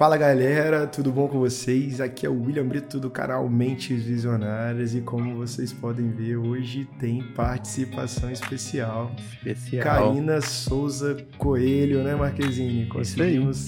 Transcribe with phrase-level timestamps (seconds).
[0.00, 2.00] Fala galera, tudo bom com vocês?
[2.00, 6.88] Aqui é o William Brito do canal Mentes Visionárias e como vocês podem ver, hoje
[6.98, 9.14] tem participação especial.
[9.44, 9.84] Especial.
[9.84, 12.86] Karina Souza Coelho, né, Marquezine?
[12.86, 13.66] Conseguimos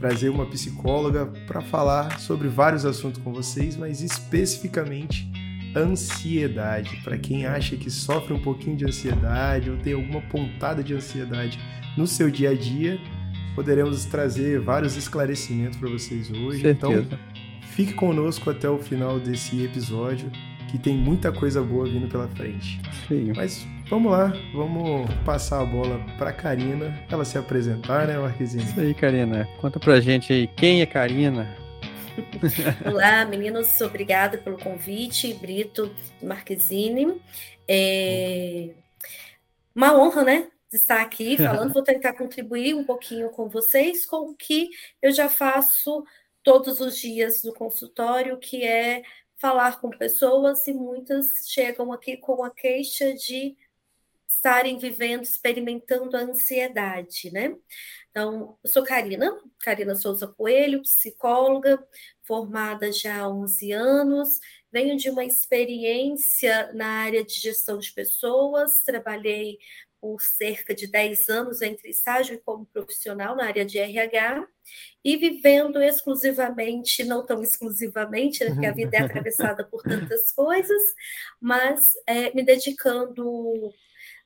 [0.00, 5.30] trazer uma psicóloga para falar sobre vários assuntos com vocês, mas especificamente
[5.76, 6.98] ansiedade.
[7.04, 11.60] Para quem acha que sofre um pouquinho de ansiedade ou tem alguma pontada de ansiedade
[11.94, 12.98] no seu dia a dia,
[13.58, 16.60] poderemos trazer vários esclarecimentos para vocês hoje.
[16.60, 17.00] Certeza.
[17.00, 17.18] Então,
[17.72, 20.30] fique conosco até o final desse episódio,
[20.70, 22.80] que tem muita coisa boa vindo pela frente.
[23.08, 23.32] Sim.
[23.34, 28.62] Mas vamos lá, vamos passar a bola para Karina, ela se apresentar, né, Marquezine?
[28.62, 29.48] Isso aí, Karina.
[29.60, 31.52] Conta pra gente aí, quem é Karina?
[32.86, 35.90] Olá, meninos, obrigada pelo convite, Brito
[36.22, 37.20] Marquezine.
[37.66, 38.68] É
[39.74, 40.46] uma honra, né?
[40.76, 45.28] Estar aqui falando, vou tentar contribuir um pouquinho com vocês com o que eu já
[45.28, 46.04] faço
[46.42, 49.02] todos os dias no consultório, que é
[49.36, 53.56] falar com pessoas e muitas chegam aqui com a queixa de
[54.26, 57.56] estarem vivendo, experimentando a ansiedade, né?
[58.10, 61.82] Então, eu sou Karina, Karina Souza Coelho, psicóloga,
[62.22, 68.80] formada já há 11 anos, venho de uma experiência na área de gestão de pessoas,
[68.84, 69.58] trabalhei
[70.00, 74.46] por cerca de 10 anos entre estágio e como profissional na área de RH
[75.04, 80.82] e vivendo exclusivamente, não tão exclusivamente, né, porque a vida é atravessada por tantas coisas,
[81.40, 83.72] mas é, me dedicando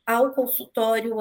[0.04, 1.16] ao consultório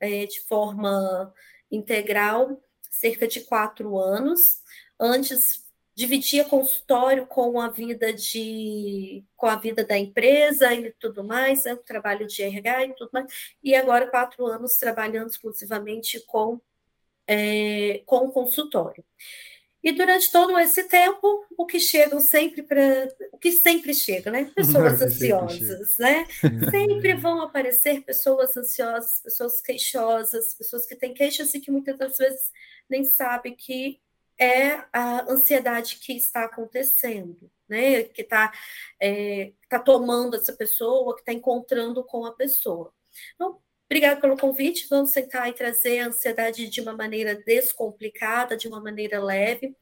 [0.00, 1.32] é, de forma
[1.70, 4.62] integral, cerca de quatro anos.
[4.98, 5.64] Antes
[5.94, 11.74] dividia consultório com a vida de com a vida da empresa e tudo mais, né,
[11.74, 13.26] o trabalho de RH e tudo mais,
[13.62, 16.60] e agora quatro anos trabalhando exclusivamente com
[17.26, 19.04] é, com o consultório.
[19.82, 23.08] E durante todo esse tempo, o que chegam sempre para.
[23.32, 24.50] O que sempre chega, né?
[24.54, 26.24] Pessoas ansiosas, né?
[26.70, 32.16] sempre vão aparecer pessoas ansiosas, pessoas queixosas, pessoas que têm queixas e que muitas das
[32.16, 32.52] vezes
[32.88, 34.00] nem sabem que
[34.42, 38.02] é a ansiedade que está acontecendo, né?
[38.04, 38.52] Que está
[39.00, 42.92] é, tá tomando essa pessoa, que está encontrando com a pessoa.
[43.34, 44.88] Então, obrigada pelo convite.
[44.88, 49.76] Vamos sentar e trazer a ansiedade de uma maneira descomplicada, de uma maneira leve.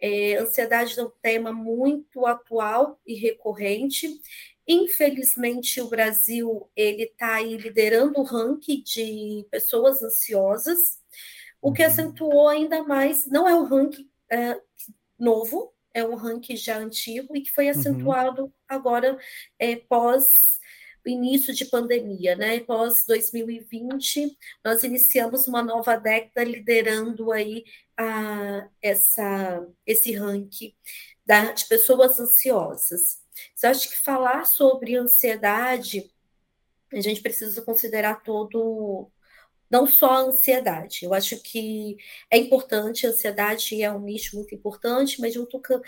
[0.00, 4.08] É, ansiedade é um tema muito atual e recorrente.
[4.66, 10.99] Infelizmente, o Brasil ele está liderando o ranking de pessoas ansiosas
[11.60, 14.60] o que acentuou ainda mais, não é um ranking é,
[15.18, 17.70] novo, é um ranking já antigo e que foi uhum.
[17.70, 18.52] acentuado uhum.
[18.68, 19.18] agora
[19.58, 20.58] é, pós
[21.04, 22.60] o início de pandemia, né?
[22.60, 27.64] Pós 2020, nós iniciamos uma nova década liderando aí
[27.96, 30.74] a, essa, esse ranking
[31.24, 33.18] da, de pessoas ansiosas.
[33.62, 36.12] Eu acho que falar sobre ansiedade,
[36.92, 39.10] a gente precisa considerar todo
[39.70, 41.00] não só a ansiedade.
[41.04, 41.96] Eu acho que
[42.30, 45.80] é importante, a ansiedade é um nicho muito importante, mas junto com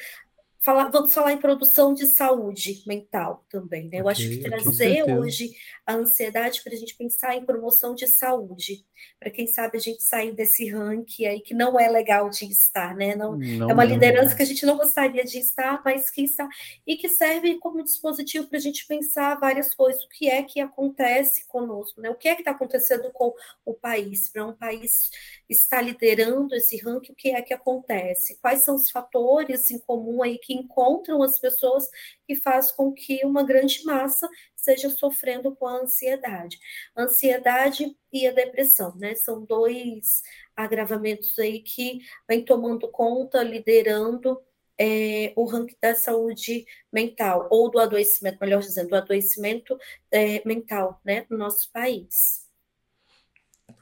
[0.63, 3.89] falar, vamos falar em produção de saúde mental também.
[3.89, 3.99] Né?
[3.99, 5.51] Eu okay, acho que trazer hoje
[5.85, 8.85] a ansiedade para a gente pensar em promoção de saúde,
[9.19, 12.95] para quem sabe a gente sair desse ranking aí que não é legal de estar,
[12.95, 13.17] né?
[13.17, 16.49] Não, não é uma liderança que a gente não gostaria de estar, mas que está
[16.87, 20.61] e que serve como dispositivo para a gente pensar várias coisas, o que é que
[20.61, 22.11] acontece conosco, né?
[22.11, 23.35] O que é que está acontecendo com
[23.65, 25.11] o país, para um país
[25.51, 28.39] estar liderando esse ranking, o que é que acontece?
[28.41, 31.89] Quais são os fatores em comum aí que encontram as pessoas
[32.27, 36.59] que faz com que uma grande massa esteja sofrendo com a ansiedade.
[36.95, 39.15] A ansiedade e a depressão, né?
[39.15, 40.23] São dois
[40.57, 44.41] agravamentos aí que vem tomando conta, liderando
[44.79, 49.79] é, o ranking da saúde mental, ou do adoecimento, melhor dizendo, do adoecimento
[50.11, 52.43] é, mental, né, no nosso país.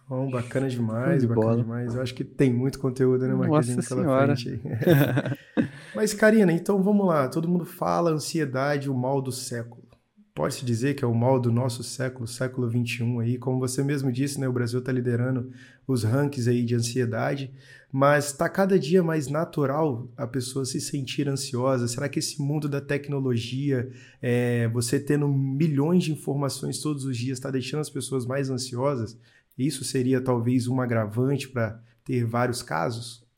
[0.07, 1.63] Bom, bacana demais, bacana bola.
[1.63, 1.95] demais.
[1.95, 4.35] Eu acho que tem muito conteúdo, né, Marquinhos, Nossa senhora.
[6.01, 7.29] Mas, Karina, então vamos lá.
[7.29, 9.87] Todo mundo fala ansiedade, o mal do século
[10.35, 14.11] pode-se dizer que é o mal do nosso século, século 21 aí, como você mesmo
[14.11, 15.53] disse, né, o Brasil está liderando
[15.87, 17.53] os rankings aí de ansiedade,
[17.93, 21.87] mas está cada dia mais natural a pessoa se sentir ansiosa.
[21.87, 23.93] Será que esse mundo da tecnologia,
[24.23, 29.19] é, você tendo milhões de informações todos os dias, está deixando as pessoas mais ansiosas?
[29.59, 33.29] Isso seria talvez um agravante para ter vários casos?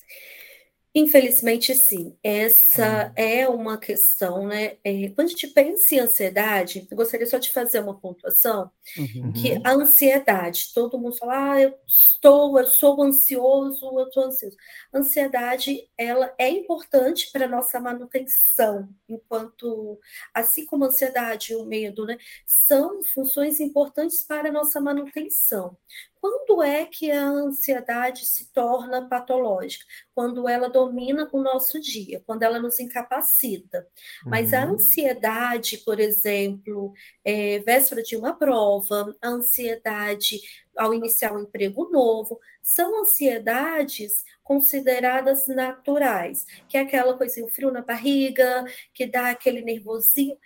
[0.95, 2.15] Infelizmente, sim.
[2.23, 3.13] Essa hum.
[3.17, 4.77] é uma questão, né?
[4.85, 9.33] É, quando a gente pensa em ansiedade, eu gostaria só de fazer uma pontuação, uhum.
[9.33, 14.57] que a ansiedade, todo mundo fala, ah, eu estou, eu sou ansioso, eu estou ansioso.
[14.93, 19.99] A ansiedade, ela é importante para a nossa manutenção, enquanto,
[20.35, 25.75] assim como a ansiedade e o medo, né, são funções importantes para a nossa manutenção.
[26.23, 29.85] Quando é que a ansiedade se torna patológica?
[30.15, 33.85] Quando ela domina o nosso dia, quando ela nos incapacita.
[34.25, 34.75] Mas a uhum.
[34.75, 36.93] ansiedade, por exemplo,
[37.25, 40.41] é, véspera de uma prova, a ansiedade
[40.77, 47.73] ao iniciar um emprego novo, são ansiedades consideradas naturais, que é aquela coisinha, o frio
[47.73, 48.65] na barriga,
[48.95, 50.37] que dá aquele nervosinho.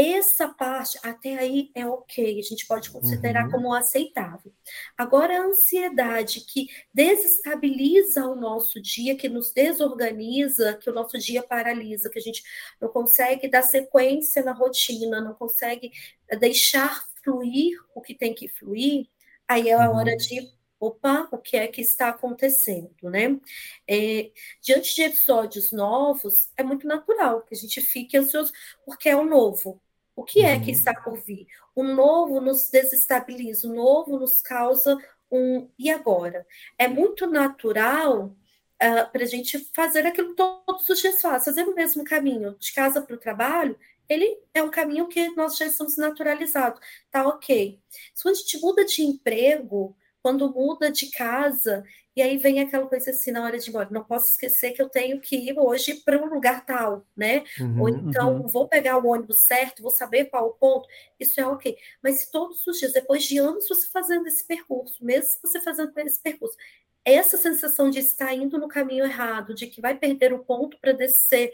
[0.00, 3.50] Essa parte, até aí, é ok, a gente pode considerar uhum.
[3.50, 4.52] como aceitável.
[4.96, 11.42] Agora, a ansiedade que desestabiliza o nosso dia, que nos desorganiza, que o nosso dia
[11.42, 12.44] paralisa, que a gente
[12.80, 15.90] não consegue dar sequência na rotina, não consegue
[16.38, 19.08] deixar fluir o que tem que fluir,
[19.48, 20.16] aí é a hora uhum.
[20.16, 20.48] de
[20.78, 23.36] opa, o que é que está acontecendo, né?
[23.84, 24.30] É,
[24.62, 28.52] diante de episódios novos, é muito natural que a gente fique ansioso,
[28.84, 29.82] porque é o novo.
[30.18, 30.76] O que é que uhum.
[30.76, 31.46] está por vir?
[31.76, 34.98] O novo nos desestabiliza, o novo nos causa
[35.30, 36.44] um e agora?
[36.76, 38.34] É muito natural uh,
[38.80, 42.56] ah, para a gente fazer aquilo que todos os dias faz, fazer o mesmo caminho,
[42.58, 43.78] de casa para o trabalho,
[44.08, 46.80] ele é um caminho que nós já estamos naturalizados,
[47.12, 47.78] tá ok.
[48.12, 51.84] Se a gente muda de emprego, quando muda de casa,
[52.14, 54.82] e aí vem aquela coisa assim na hora de ir embora, não posso esquecer que
[54.82, 57.44] eu tenho que ir hoje para um lugar tal, né?
[57.60, 58.48] Uhum, Ou então uhum.
[58.48, 60.88] vou pegar o ônibus certo, vou saber qual o ponto,
[61.18, 61.76] isso é ok.
[62.02, 65.96] Mas se todos os dias, depois de anos você fazendo esse percurso, mesmo você fazendo
[65.98, 66.56] esse percurso,
[67.04, 70.92] essa sensação de estar indo no caminho errado, de que vai perder o ponto para
[70.92, 71.52] descer,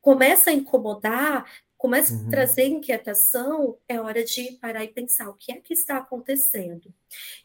[0.00, 1.46] começa a incomodar,
[1.82, 2.28] começa uhum.
[2.28, 6.94] a trazer inquietação, é hora de parar e pensar o que é que está acontecendo.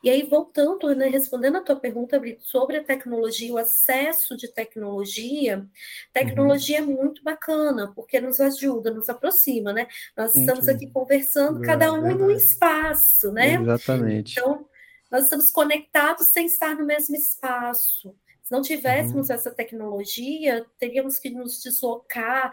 [0.04, 5.68] E aí, voltando, né, respondendo a tua pergunta, sobre a tecnologia, o acesso de tecnologia,
[6.14, 6.92] tecnologia uhum.
[6.92, 9.88] é muito bacana, porque nos ajuda, nos aproxima, né?
[10.16, 13.56] Nós Sim, estamos aqui conversando, é, cada um em um espaço, né?
[13.56, 14.40] Exatamente.
[14.40, 14.68] Então,
[15.10, 18.16] nós estamos conectados sem estar no mesmo espaço.
[18.44, 19.36] Se não tivéssemos uhum.
[19.36, 22.52] essa tecnologia, teríamos que nos deslocar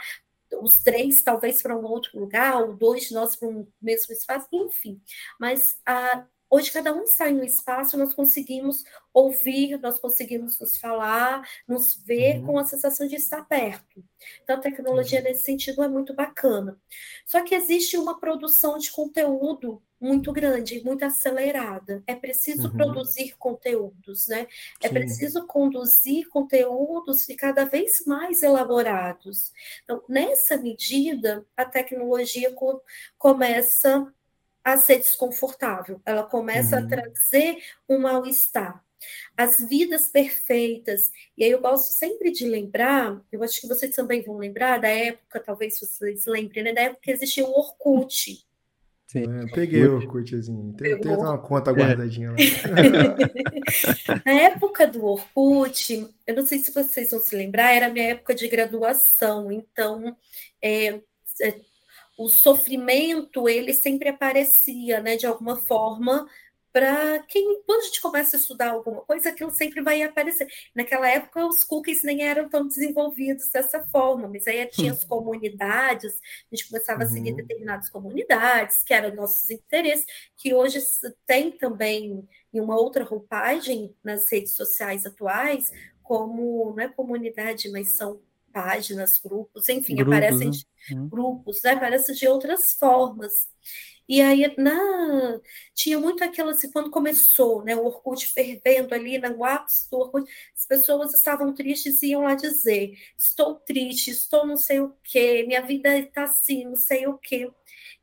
[0.62, 4.48] os três talvez para um outro lugar, ou dois de nós para um mesmo espaço,
[4.52, 5.00] enfim.
[5.38, 10.76] Mas a, hoje cada um está em um espaço, nós conseguimos ouvir, nós conseguimos nos
[10.76, 12.46] falar, nos ver uhum.
[12.46, 14.04] com a sensação de estar perto.
[14.42, 15.24] Então, a tecnologia uhum.
[15.24, 16.80] nesse sentido é muito bacana.
[17.26, 22.04] Só que existe uma produção de conteúdo muito grande, muito acelerada.
[22.06, 22.76] É preciso uhum.
[22.76, 24.46] produzir conteúdos, né?
[24.80, 24.94] É Sim.
[24.94, 29.52] preciso conduzir conteúdos e cada vez mais elaborados.
[29.82, 32.80] Então, nessa medida, a tecnologia co
[33.18, 34.12] começa
[34.64, 36.84] a ser desconfortável, ela começa uhum.
[36.84, 37.58] a trazer
[37.88, 38.82] um mal-estar.
[39.36, 44.22] As vidas perfeitas, e aí eu gosto sempre de lembrar, eu acho que vocês também
[44.22, 48.42] vão lembrar da época, talvez vocês lembrem, né, da época que existia o Orkut.
[49.06, 49.24] Sim.
[49.30, 50.74] É, peguei o Orkutzinho.
[50.76, 52.36] Tem, tem uma conta guardadinha lá.
[54.24, 58.10] Na época do Orkut, eu não sei se vocês vão se lembrar, era a minha
[58.10, 59.52] época de graduação.
[59.52, 60.16] Então,
[60.60, 61.00] é,
[61.42, 61.60] é,
[62.16, 66.28] o sofrimento, ele sempre aparecia, né, de alguma forma,
[66.74, 70.48] para quem, quando a gente começa a estudar alguma coisa, aquilo sempre vai aparecer.
[70.74, 76.12] Naquela época, os cookies nem eram tão desenvolvidos dessa forma, mas aí tinha as comunidades,
[76.50, 77.06] a gente começava uhum.
[77.06, 77.36] a seguir uhum.
[77.36, 80.04] determinadas comunidades, que eram nossos interesses,
[80.36, 80.80] que hoje
[81.24, 85.70] tem também em uma outra roupagem nas redes sociais atuais,
[86.02, 88.20] como não é comunidade, mas são
[88.54, 90.56] páginas, grupos, enfim, grupos, aparecem né?
[90.92, 91.08] Uhum.
[91.08, 91.72] grupos, né?
[91.72, 93.48] aparecem de outras formas.
[94.08, 95.40] E aí na,
[95.74, 100.30] tinha muito aquela assim, quando começou, né, o Orkut fervendo ali no ápice do Orkut,
[100.54, 105.44] as pessoas estavam tristes e iam lá dizer: estou triste, estou não sei o quê,
[105.46, 107.50] minha vida está assim, não sei o quê.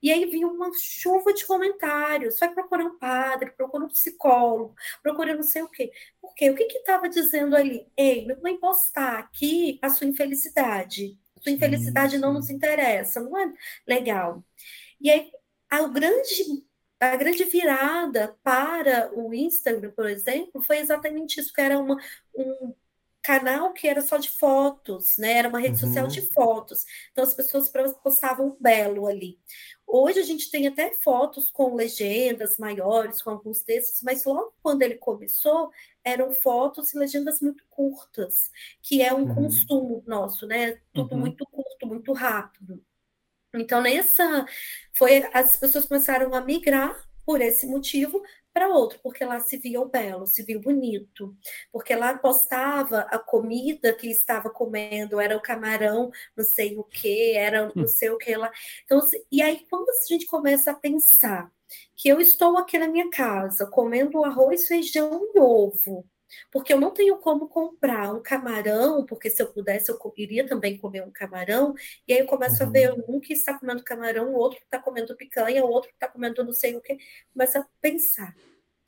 [0.02, 2.40] E aí vinha uma chuva de comentários.
[2.40, 5.92] Vai procurar um padre, procura um psicólogo, procura não sei o quê.
[6.20, 6.50] Por quê?
[6.50, 7.88] O que estava dizendo ali?
[7.96, 11.18] Ei, não vai postar aqui a sua infelicidade.
[11.42, 13.52] Sua infelicidade não nos interessa, não é
[13.88, 14.44] legal.
[15.00, 15.32] E aí
[15.70, 16.66] a grande,
[17.00, 21.98] a grande virada para o Instagram, por exemplo, foi exatamente isso, que era uma,
[22.36, 22.76] um
[23.22, 25.34] canal que era só de fotos, né?
[25.34, 25.88] Era uma rede uhum.
[25.88, 26.86] social de fotos.
[27.12, 27.72] Então as pessoas
[28.04, 29.40] postavam belo ali.
[29.94, 34.84] Hoje a gente tem até fotos com legendas maiores, com alguns textos, mas logo quando
[34.84, 35.70] ele começou,
[36.02, 38.50] eram fotos e legendas muito curtas,
[38.82, 39.36] que é um uhum.
[39.36, 40.80] consumo nosso, né?
[40.94, 41.20] Tudo uhum.
[41.20, 42.82] muito curto, muito rápido.
[43.54, 44.46] Então, nessa
[44.94, 46.96] foi as pessoas começaram a migrar
[47.26, 51.36] por esse motivo para outro, porque lá se via o belo, se via o bonito,
[51.72, 57.34] porque lá postava a comida que estava comendo, era o camarão, não sei o que,
[57.36, 57.88] era não hum.
[57.88, 58.52] sei o que lá.
[58.84, 59.00] Então,
[59.32, 61.52] e aí, quando a gente começa a pensar
[61.96, 66.06] que eu estou aqui na minha casa comendo arroz, feijão e ovo,
[66.52, 70.78] porque eu não tenho como comprar um camarão, porque se eu pudesse, eu iria também
[70.78, 71.74] comer um camarão,
[72.08, 72.70] e aí eu começo uhum.
[72.70, 75.90] a ver um que está comendo camarão, o outro que está comendo picanha, o outro
[75.90, 76.98] que está comendo não sei o que,
[77.34, 78.36] começa a pensar.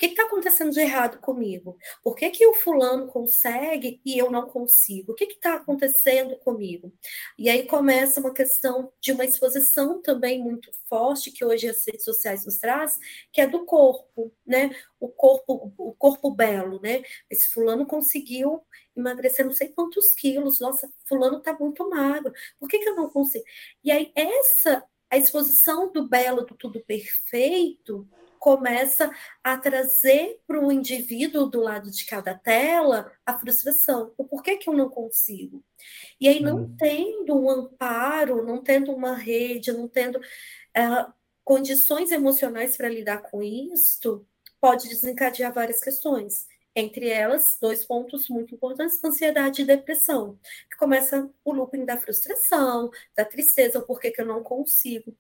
[0.04, 1.78] Que está acontecendo de errado comigo?
[2.04, 5.14] Por que, que o fulano consegue e eu não consigo?
[5.14, 6.92] O que está acontecendo comigo?
[7.38, 12.04] E aí começa uma questão de uma exposição também muito forte que hoje as redes
[12.04, 13.00] sociais nos traz,
[13.32, 14.76] que é do corpo, né?
[15.00, 17.02] O corpo, o corpo belo, né?
[17.30, 18.62] Esse fulano conseguiu
[18.94, 22.34] emagrecer não sei quantos quilos, nossa, fulano está muito magro.
[22.60, 23.46] Por que, que eu não consigo?
[23.82, 28.06] E aí essa a exposição do belo, do tudo perfeito,
[28.44, 29.10] começa
[29.42, 34.14] a trazer para o indivíduo do lado de cada tela a frustração.
[34.18, 35.64] O porquê que eu não consigo?
[36.20, 36.76] E aí, não uhum.
[36.78, 43.42] tendo um amparo, não tendo uma rede, não tendo uh, condições emocionais para lidar com
[43.42, 44.28] isto,
[44.60, 46.46] pode desencadear várias questões.
[46.76, 50.40] Entre elas, dois pontos muito importantes: ansiedade e depressão,
[50.70, 55.16] que começa o looping da frustração, da tristeza, o porquê que eu não consigo.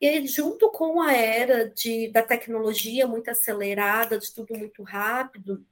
[0.00, 5.64] E junto com a era de, da tecnologia muito acelerada, de tudo muito rápido,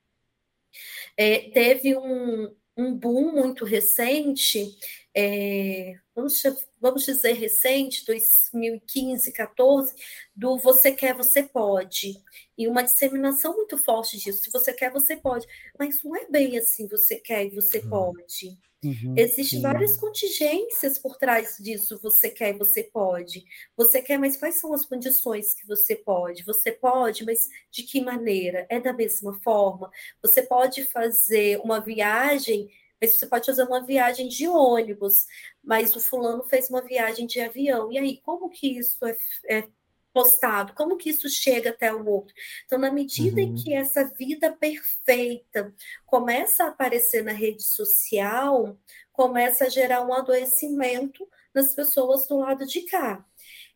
[1.16, 4.76] é, teve um, um boom muito recente
[5.18, 6.42] é, vamos,
[6.86, 9.92] vamos dizer, recente, 2015, 14,
[10.34, 12.22] do você quer, você pode.
[12.56, 14.44] E uma disseminação muito forte disso.
[14.44, 15.46] Se você quer, você pode.
[15.76, 17.90] Mas não é bem assim, você quer e você uhum.
[17.90, 18.56] pode.
[18.84, 21.98] Uhum, Existem várias contingências por trás disso.
[22.00, 23.44] Você quer e você pode.
[23.76, 26.44] Você quer, mas quais são as condições que você pode?
[26.44, 28.64] Você pode, mas de que maneira?
[28.68, 29.90] É da mesma forma?
[30.22, 35.26] Você pode fazer uma viagem mas você pode fazer uma viagem de ônibus,
[35.62, 37.92] mas o fulano fez uma viagem de avião.
[37.92, 39.16] E aí, como que isso é,
[39.48, 39.68] é
[40.12, 40.72] postado?
[40.72, 42.34] Como que isso chega até o outro?
[42.64, 43.48] Então, na medida uhum.
[43.48, 45.74] em que essa vida perfeita
[46.06, 48.78] começa a aparecer na rede social,
[49.12, 53.24] começa a gerar um adoecimento nas pessoas do lado de cá.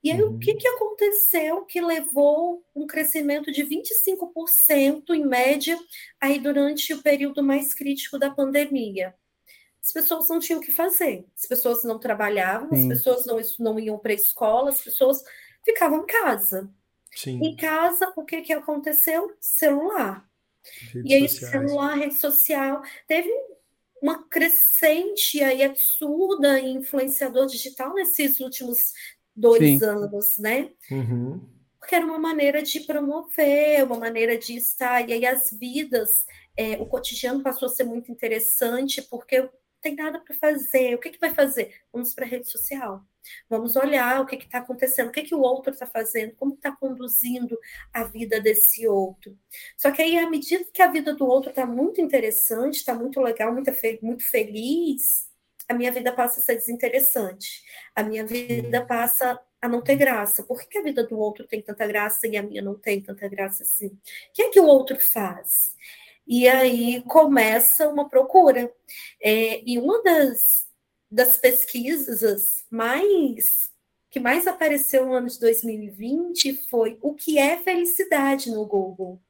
[0.02, 0.36] E aí, uhum.
[0.36, 5.78] o que, que aconteceu que levou um crescimento de 25% em média
[6.18, 9.14] aí durante o período mais crítico da pandemia?
[9.82, 12.92] As pessoas não tinham o que fazer, as pessoas não trabalhavam, Sim.
[12.92, 15.22] as pessoas não, não iam para a escola, as pessoas
[15.64, 16.70] ficavam em casa.
[17.14, 17.40] Sim.
[17.42, 19.34] Em casa, o que, que aconteceu?
[19.40, 20.28] Celular.
[20.92, 21.50] Redes e aí, sociais.
[21.50, 23.30] celular, rede social, teve
[24.02, 28.92] uma crescente aí absurda influenciador digital nesses últimos
[29.34, 29.84] dois Sim.
[29.84, 30.70] anos, né?
[30.90, 31.40] Uhum.
[31.78, 36.74] Porque era uma maneira de promover, uma maneira de estar, e aí as vidas, é,
[36.74, 39.48] o cotidiano passou a ser muito interessante, porque
[39.80, 40.94] tem nada para fazer.
[40.94, 41.74] O que, que vai fazer?
[41.92, 43.02] Vamos para a rede social.
[43.48, 46.72] Vamos olhar o que está acontecendo, o que, que o outro está fazendo, como está
[46.72, 47.58] conduzindo
[47.92, 49.38] a vida desse outro.
[49.76, 53.20] Só que aí, à medida que a vida do outro está muito interessante, está muito
[53.20, 53.70] legal, muito,
[54.02, 55.29] muito feliz,
[55.70, 57.62] a minha vida passa a ser desinteressante.
[57.94, 60.42] A minha vida passa a não ter graça.
[60.42, 63.28] Por que a vida do outro tem tanta graça e a minha não tem tanta
[63.28, 63.86] graça assim?
[63.86, 63.98] O
[64.34, 65.76] que é que o outro faz?
[66.26, 68.68] E aí começa uma procura.
[69.22, 70.66] É, e uma das,
[71.08, 73.70] das pesquisas mais
[74.10, 79.22] que mais apareceu no ano de 2020 foi o que é felicidade no Google.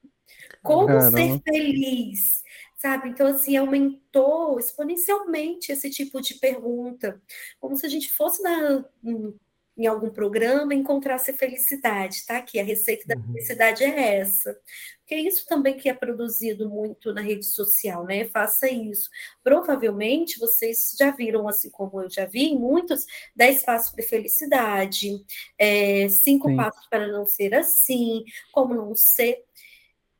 [0.62, 1.18] Como Caramba.
[1.18, 2.42] ser feliz?
[2.80, 3.10] Sabe?
[3.10, 7.20] Então, assim, aumentou exponencialmente esse tipo de pergunta,
[7.60, 9.34] como se a gente fosse na, em,
[9.76, 12.40] em algum programa encontrasse felicidade, tá?
[12.40, 13.26] Que a receita da uhum.
[13.32, 14.58] felicidade é essa.
[15.00, 18.24] Porque é isso também que é produzido muito na rede social, né?
[18.26, 19.10] Faça isso.
[19.42, 23.04] Provavelmente vocês já viram, assim como eu já vi, muitos
[23.36, 25.22] 10 passos para felicidade,
[25.58, 26.56] é, cinco Sim.
[26.56, 29.44] passos para não ser assim, como não ser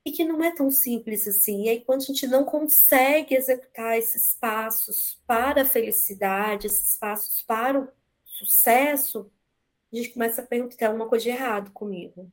[0.05, 1.65] e que não é tão simples assim.
[1.65, 7.43] E aí, quando a gente não consegue executar esses passos para a felicidade, esses passos
[7.43, 7.89] para o
[8.25, 9.31] sucesso,
[9.93, 12.31] a gente começa a perguntar: tem alguma coisa de errado comigo.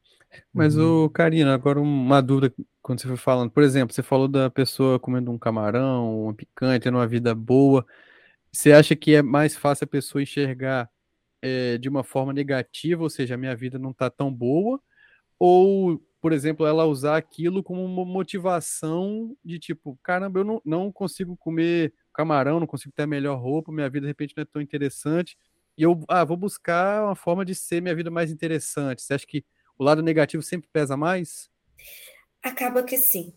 [0.54, 1.10] Mas, o uhum.
[1.10, 3.52] Karina, agora uma dúvida quando você foi falando.
[3.52, 7.86] Por exemplo, você falou da pessoa comendo um camarão, uma picanha, tendo uma vida boa.
[8.52, 10.90] Você acha que é mais fácil a pessoa enxergar
[11.42, 14.82] é, de uma forma negativa, ou seja, a minha vida não está tão boa,
[15.40, 20.92] ou, por exemplo, ela usar aquilo como uma motivação de tipo, caramba, eu não, não
[20.92, 24.46] consigo comer camarão, não consigo ter a melhor roupa, minha vida de repente não é
[24.46, 25.38] tão interessante,
[25.78, 29.04] e eu ah, vou buscar uma forma de ser minha vida mais interessante.
[29.04, 29.46] Você acha que
[29.78, 31.52] o lado negativo sempre pesa mais?
[32.42, 33.34] Acaba que sim.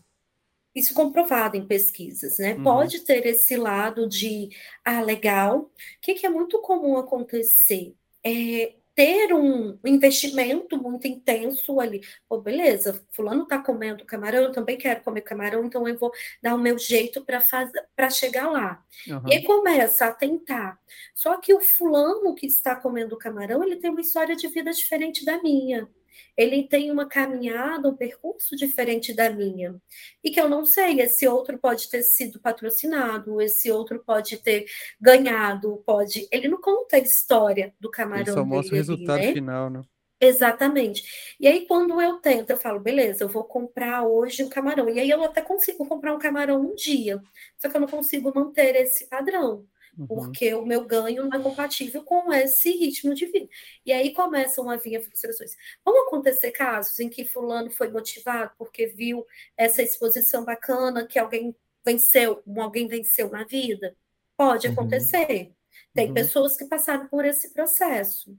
[0.73, 2.55] Isso comprovado em pesquisas, né?
[2.55, 2.63] Uhum.
[2.63, 4.49] Pode ter esse lado de,
[4.83, 5.59] ah, legal.
[5.59, 5.71] O
[6.01, 7.93] que, que é muito comum acontecer?
[8.23, 12.01] É, ter um investimento muito intenso ali.
[12.29, 16.53] Pô, beleza, fulano está comendo camarão, eu também quero comer camarão, então eu vou dar
[16.53, 18.83] o meu jeito para fazer para chegar lá.
[19.07, 19.27] Uhum.
[19.27, 20.79] E começa a tentar.
[21.15, 25.25] Só que o fulano que está comendo camarão, ele tem uma história de vida diferente
[25.25, 25.89] da minha
[26.35, 29.75] ele tem uma caminhada, um percurso diferente da minha.
[30.23, 34.65] E que eu não sei, esse outro pode ter sido patrocinado, esse outro pode ter
[34.99, 36.27] ganhado, pode.
[36.31, 38.25] Ele não conta a história do camarão.
[38.25, 39.33] Ele só mostra o resultado né?
[39.33, 39.81] final, né?
[40.23, 41.33] Exatamente.
[41.39, 44.87] E aí, quando eu tento, eu falo, beleza, eu vou comprar hoje um camarão.
[44.87, 47.19] E aí eu até consigo comprar um camarão um dia,
[47.57, 49.65] só que eu não consigo manter esse padrão.
[49.97, 50.07] Uhum.
[50.07, 53.47] porque o meu ganho não é compatível com esse ritmo de vida.
[53.85, 55.55] E aí começam a vir frustrações.
[55.83, 59.25] Vão acontecer casos em que fulano foi motivado porque viu
[59.57, 61.55] essa exposição bacana que alguém
[61.85, 63.95] venceu, alguém venceu na vida?
[64.37, 64.73] Pode uhum.
[64.73, 65.51] acontecer.
[65.93, 66.13] Tem uhum.
[66.13, 68.37] pessoas que passaram por esse processo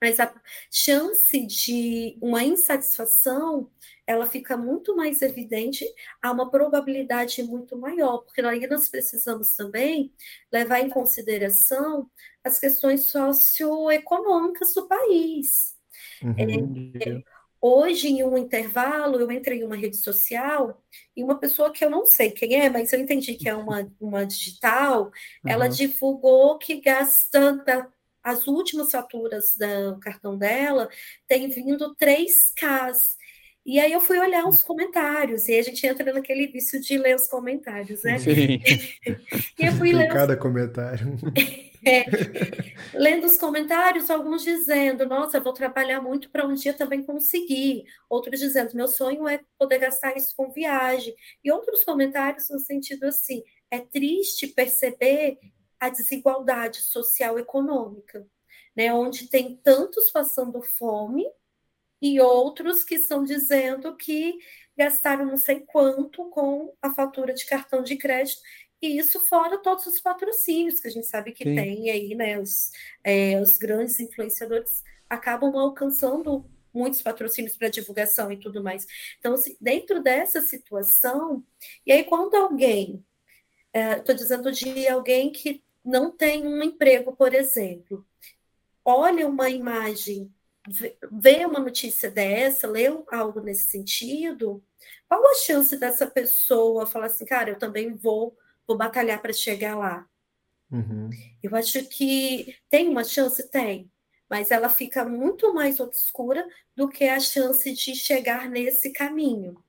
[0.00, 0.32] mas a
[0.70, 3.70] chance de uma insatisfação
[4.10, 5.86] ela fica muito mais evidente,
[6.20, 10.12] há uma probabilidade muito maior, porque aí nós precisamos também
[10.52, 12.10] levar em consideração
[12.42, 15.76] as questões socioeconômicas do país.
[16.20, 16.92] Uhum.
[17.00, 17.22] É,
[17.60, 20.82] hoje, em um intervalo, eu entrei em uma rede social
[21.16, 23.88] e uma pessoa que eu não sei quem é, mas eu entendi que é uma,
[24.00, 25.12] uma digital, uhum.
[25.46, 27.62] ela divulgou que gasta
[28.22, 30.88] as últimas faturas do cartão dela
[31.26, 32.92] tem vindo 3K.
[33.64, 37.14] E aí eu fui olhar os comentários, e a gente entra naquele vício de ler
[37.14, 38.18] os comentários, né?
[38.18, 38.60] Sim.
[39.58, 40.40] e eu fui ler cada os...
[40.40, 41.16] comentário.
[41.82, 42.04] É,
[42.92, 47.84] lendo os comentários, alguns dizendo, nossa, eu vou trabalhar muito para um dia também conseguir.
[48.06, 51.14] Outros dizendo, meu sonho é poder gastar isso com viagem.
[51.42, 55.38] E outros comentários no sentido assim, é triste perceber
[55.80, 58.26] a desigualdade social econômica,
[58.76, 61.26] né, onde tem tantos passando fome
[62.00, 64.38] e outros que estão dizendo que
[64.76, 68.40] gastaram não sei quanto com a fatura de cartão de crédito
[68.82, 71.54] e isso fora todos os patrocínios que a gente sabe que Sim.
[71.54, 72.38] tem aí, né?
[72.38, 72.70] Os,
[73.04, 78.86] é, os grandes influenciadores acabam alcançando muitos patrocínios para divulgação e tudo mais.
[79.18, 81.44] Então, assim, dentro dessa situação,
[81.84, 83.04] e aí quando alguém,
[83.74, 88.06] estou é, dizendo de alguém que não tem um emprego, por exemplo,
[88.84, 90.32] olha uma imagem,
[91.10, 94.62] vê uma notícia dessa, lê algo nesse sentido,
[95.08, 99.76] qual a chance dessa pessoa falar assim, cara, eu também vou, vou batalhar para chegar
[99.76, 100.06] lá?
[100.70, 101.10] Uhum.
[101.42, 103.90] Eu acho que tem uma chance, tem,
[104.28, 109.62] mas ela fica muito mais obscura do que a chance de chegar nesse caminho.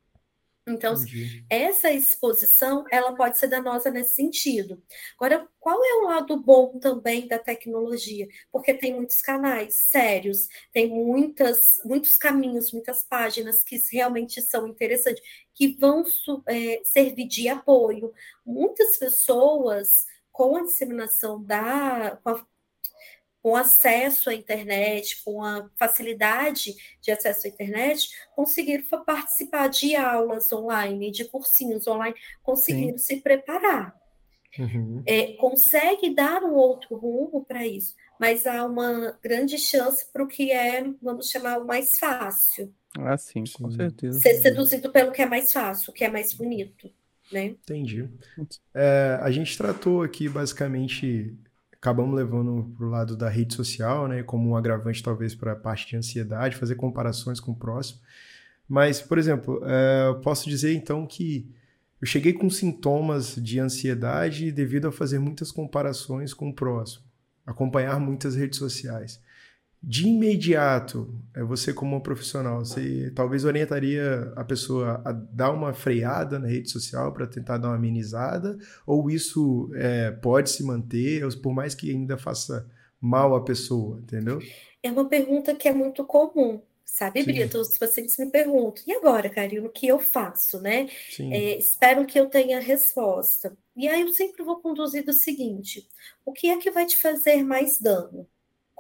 [0.72, 1.46] Então, Entendi.
[1.50, 4.82] essa exposição, ela pode ser danosa nesse sentido.
[5.16, 8.28] Agora, qual é o lado bom também da tecnologia?
[8.52, 15.24] Porque tem muitos canais sérios, tem muitas, muitos caminhos, muitas páginas que realmente são interessantes,
[15.54, 16.04] que vão
[16.48, 18.14] é, servir de apoio.
[18.46, 22.46] Muitas pessoas, com a disseminação da, com a
[23.42, 30.52] com acesso à internet, com a facilidade de acesso à internet, conseguiram participar de aulas
[30.54, 33.16] online, de cursinhos online, conseguiram Sim.
[33.16, 34.00] se preparar.
[34.60, 35.02] Uhum.
[35.06, 40.28] É, consegue dar um outro rumo para isso, mas há uma grande chance para o
[40.28, 42.74] que é, vamos chamar, o mais fácil.
[43.00, 44.20] Ah, sim, com certeza.
[44.20, 46.92] Ser seduzido pelo que é mais fácil, o que é mais bonito.
[47.32, 47.46] Né?
[47.46, 48.10] Entendi.
[48.76, 51.34] É, a gente tratou aqui basicamente
[51.82, 55.56] acabamos levando para o lado da rede social, né, como um agravante talvez para a
[55.56, 58.00] parte de ansiedade, fazer comparações com o próximo.
[58.70, 61.52] Mas, por exemplo, é, eu posso dizer então que
[62.00, 67.04] eu cheguei com sintomas de ansiedade devido a fazer muitas comparações com o próximo,
[67.48, 69.20] acompanhar muitas redes sociais
[69.84, 76.38] de imediato, é você como profissional, você talvez orientaria a pessoa a dar uma freada
[76.38, 81.54] na rede social para tentar dar uma amenizada, ou isso é, pode se manter, por
[81.54, 84.40] mais que ainda faça mal à pessoa, entendeu?
[84.84, 87.32] É uma pergunta que é muito comum, sabe, Sim.
[87.32, 87.58] Brito?
[87.58, 90.88] Os pacientes me perguntam, e agora, Karina, o que eu faço, né?
[91.20, 93.58] É, espero que eu tenha resposta.
[93.76, 95.88] E aí eu sempre vou conduzir do seguinte,
[96.24, 98.28] o que é que vai te fazer mais dano?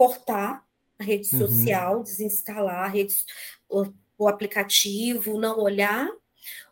[0.01, 0.65] cortar
[1.01, 1.39] a rede uhum.
[1.39, 3.15] social, desinstalar a rede,
[3.69, 3.85] o,
[4.17, 6.07] o aplicativo, não olhar,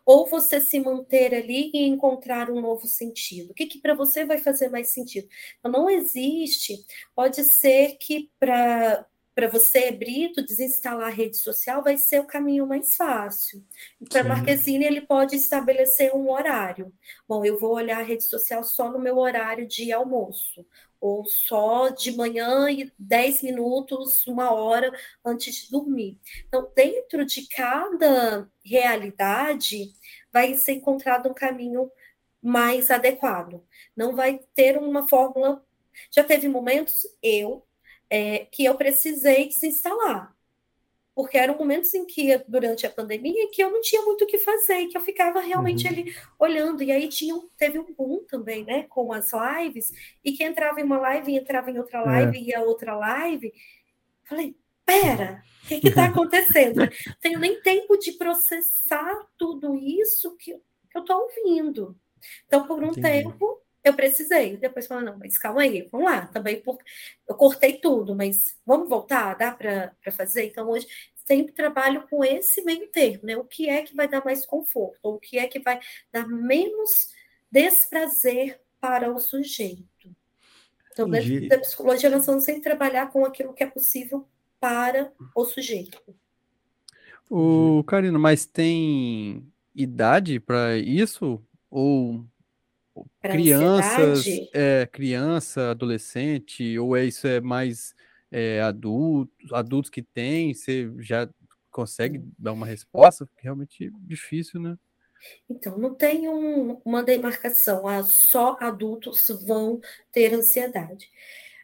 [0.04, 3.50] ou você se manter ali e encontrar um novo sentido?
[3.50, 5.28] O que, que para você vai fazer mais sentido?
[5.58, 11.96] Então, não existe, pode ser que para para você, Brito, desinstalar a rede social vai
[11.96, 13.64] ser o caminho mais fácil.
[14.10, 16.92] Para Marquezine, ele pode estabelecer um horário.
[17.26, 20.66] Bom, eu vou olhar a rede social só no meu horário de almoço,
[21.00, 24.92] ou só de manhã e 10 minutos, uma hora
[25.24, 26.18] antes de dormir.
[26.46, 29.92] Então, dentro de cada realidade,
[30.32, 31.90] vai ser encontrado um caminho
[32.42, 33.64] mais adequado.
[33.96, 35.64] Não vai ter uma fórmula.
[36.10, 37.66] Já teve momentos, eu,
[38.08, 40.34] é, que eu precisei desinstalar.
[41.14, 44.38] Porque eram momentos em que, durante a pandemia, que eu não tinha muito o que
[44.38, 45.92] fazer, que eu ficava realmente uhum.
[45.92, 46.82] ali olhando.
[46.82, 49.92] E aí tinha, teve um boom também, né, com as lives,
[50.24, 52.04] e que entrava em uma live, entrava em outra é.
[52.04, 52.40] live, é.
[52.42, 53.52] e a outra live.
[54.24, 56.80] Falei, pera, o que está acontecendo?
[56.80, 56.88] não
[57.20, 61.96] tenho nem tempo de processar tudo isso que, que eu estou ouvindo.
[62.46, 63.00] Então, por um Entendi.
[63.02, 64.56] tempo, eu precisei.
[64.56, 66.84] Depois falei, não, mas calma aí, vamos lá, também porque
[67.28, 70.44] eu cortei tudo, mas vamos voltar, dá para fazer?
[70.46, 70.86] Então, hoje
[71.24, 73.36] sempre trabalho com esse meio termo, né?
[73.36, 75.78] O que é que vai dar mais conforto, ou o que é que vai
[76.12, 76.90] dar menos
[77.50, 80.14] desprazer para o sujeito.
[80.92, 84.26] Então, dentro da psicologia, nós vamos sempre trabalhar com aquilo que é possível
[84.58, 86.02] para o sujeito.
[87.28, 91.40] O Carino, mas tem idade para isso?
[91.70, 92.24] Ou
[93.20, 97.94] Pra crianças, é, criança, adolescente, ou é isso é mais
[98.30, 101.28] é, adultos, adultos que têm, você já
[101.70, 102.32] consegue hum.
[102.38, 103.26] dar uma resposta?
[103.26, 104.76] Porque realmente é difícil, né?
[105.48, 111.10] Então, não tem um, uma demarcação, ah, só adultos vão ter ansiedade.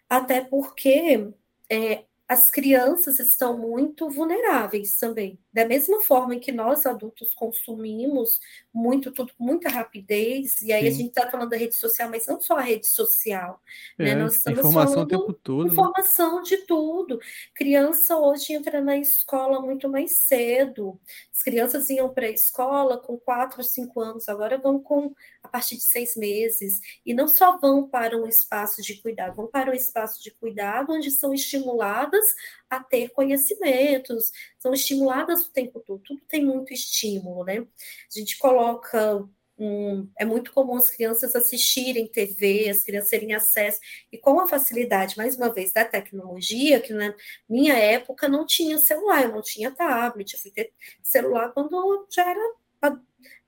[0.08, 1.30] Até porque
[1.70, 5.38] é, as crianças estão muito vulneráveis também.
[5.56, 8.38] Da mesma forma em que nós adultos consumimos
[8.74, 10.88] muito, tudo com muita rapidez, e aí Sim.
[10.88, 13.58] a gente está falando da rede social, mas não só a rede social.
[13.98, 14.10] Né?
[14.10, 14.22] É, né?
[14.22, 15.64] Nós estamos informação falando o tempo todo.
[15.64, 15.72] Né?
[15.72, 16.42] Informação né?
[16.42, 17.18] de tudo.
[17.54, 21.00] Criança hoje entra na escola muito mais cedo.
[21.32, 25.48] As crianças iam para a escola com 4 ou 5 anos, agora vão com a
[25.48, 26.80] partir de seis meses.
[27.04, 30.92] E não só vão para um espaço de cuidado, vão para um espaço de cuidado
[30.92, 32.26] onde são estimuladas
[32.68, 37.58] a ter conhecimentos, são estimuladas o tempo todo, tudo tem muito estímulo, né?
[37.60, 43.80] A gente coloca um, é muito comum as crianças assistirem TV, as crianças terem acesso,
[44.12, 47.14] e com a facilidade, mais uma vez, da tecnologia, que na
[47.48, 52.28] minha época não tinha celular, eu não tinha tablet, eu fui ter celular quando já
[52.30, 52.54] era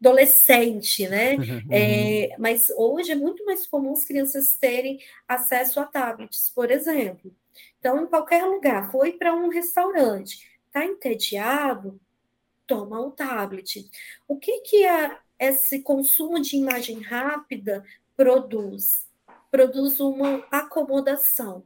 [0.01, 1.37] adolescente, né?
[1.49, 1.69] Uhum.
[1.71, 7.35] É, mas hoje é muito mais comum as crianças terem acesso a tablets, por exemplo.
[7.79, 12.01] Então, em qualquer lugar, foi para um restaurante, está entediado,
[12.67, 13.91] toma o tablet.
[14.27, 17.85] O que, que a, esse consumo de imagem rápida
[18.17, 19.07] produz?
[19.51, 21.65] Produz uma acomodação.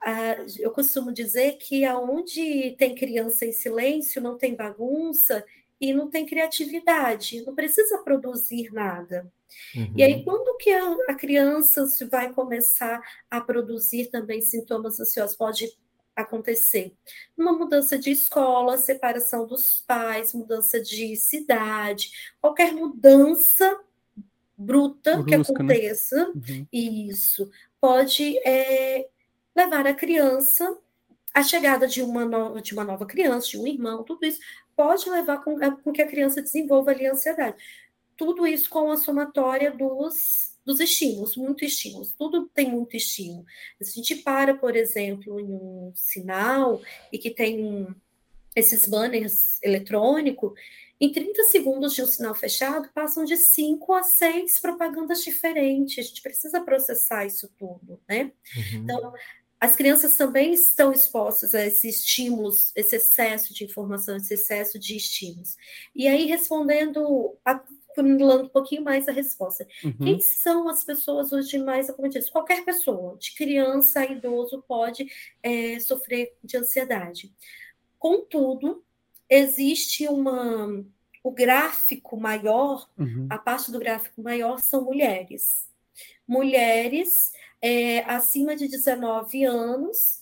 [0.00, 5.44] Ah, eu costumo dizer que aonde tem criança em silêncio, não tem bagunça
[5.82, 9.30] e não tem criatividade, não precisa produzir nada.
[9.74, 9.92] Uhum.
[9.96, 10.24] E aí, uhum.
[10.24, 15.36] quando que a, a criança vai começar a produzir também sintomas ansiosos?
[15.36, 15.76] Pode
[16.14, 16.94] acontecer
[17.36, 23.76] uma mudança de escola, separação dos pais, mudança de cidade, qualquer mudança
[24.56, 25.42] bruta Brusca, que né?
[25.42, 26.32] aconteça, né?
[26.48, 26.66] uhum.
[26.72, 29.08] isso pode é,
[29.56, 30.78] levar a criança
[31.34, 34.40] a chegada de uma, nova, de uma nova criança, de um irmão, tudo isso
[34.76, 37.56] pode levar com, com que a criança desenvolva ali a ansiedade
[38.16, 43.44] tudo isso com a somatória dos, dos estímulos, muito estímulos, tudo tem muito estímulo.
[43.80, 46.80] Se a gente para, por exemplo, em um sinal
[47.12, 47.88] e que tem
[48.54, 50.52] esses banners eletrônicos,
[51.00, 55.98] em 30 segundos de um sinal fechado, passam de 5 a 6 propagandas diferentes.
[55.98, 58.30] A gente precisa processar isso tudo, né?
[58.56, 58.82] Uhum.
[58.84, 59.12] Então,
[59.62, 64.96] as crianças também estão expostas a esses estímulos, esse excesso de informação, esse excesso de
[64.96, 65.56] estímulos.
[65.94, 67.62] E aí, respondendo a
[67.94, 69.68] formulando um pouquinho mais a resposta.
[69.84, 69.92] Uhum.
[69.98, 72.28] Quem são as pessoas hoje mais acometidas?
[72.28, 75.06] Qualquer pessoa, de criança a idoso, pode
[75.40, 77.32] é, sofrer de ansiedade.
[78.00, 78.82] Contudo,
[79.30, 80.84] existe uma.
[81.22, 83.28] O gráfico maior, uhum.
[83.30, 85.70] a parte do gráfico maior são mulheres.
[86.26, 87.30] Mulheres
[87.62, 90.20] é, acima de 19 anos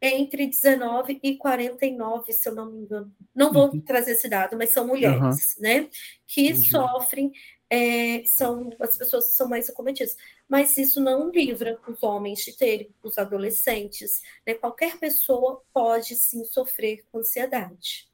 [0.00, 3.12] entre 19 e 49, se eu não me engano.
[3.34, 3.80] Não vou uhum.
[3.80, 5.62] trazer esse dado, mas são mulheres, uhum.
[5.62, 5.90] né?
[6.26, 6.70] Que Entendi.
[6.70, 7.32] sofrem,
[7.68, 10.16] é, são as pessoas que são mais acometidas.
[10.48, 14.54] mas isso não livra os homens de terem, os adolescentes, né?
[14.54, 18.08] Qualquer pessoa pode sim sofrer com ansiedade.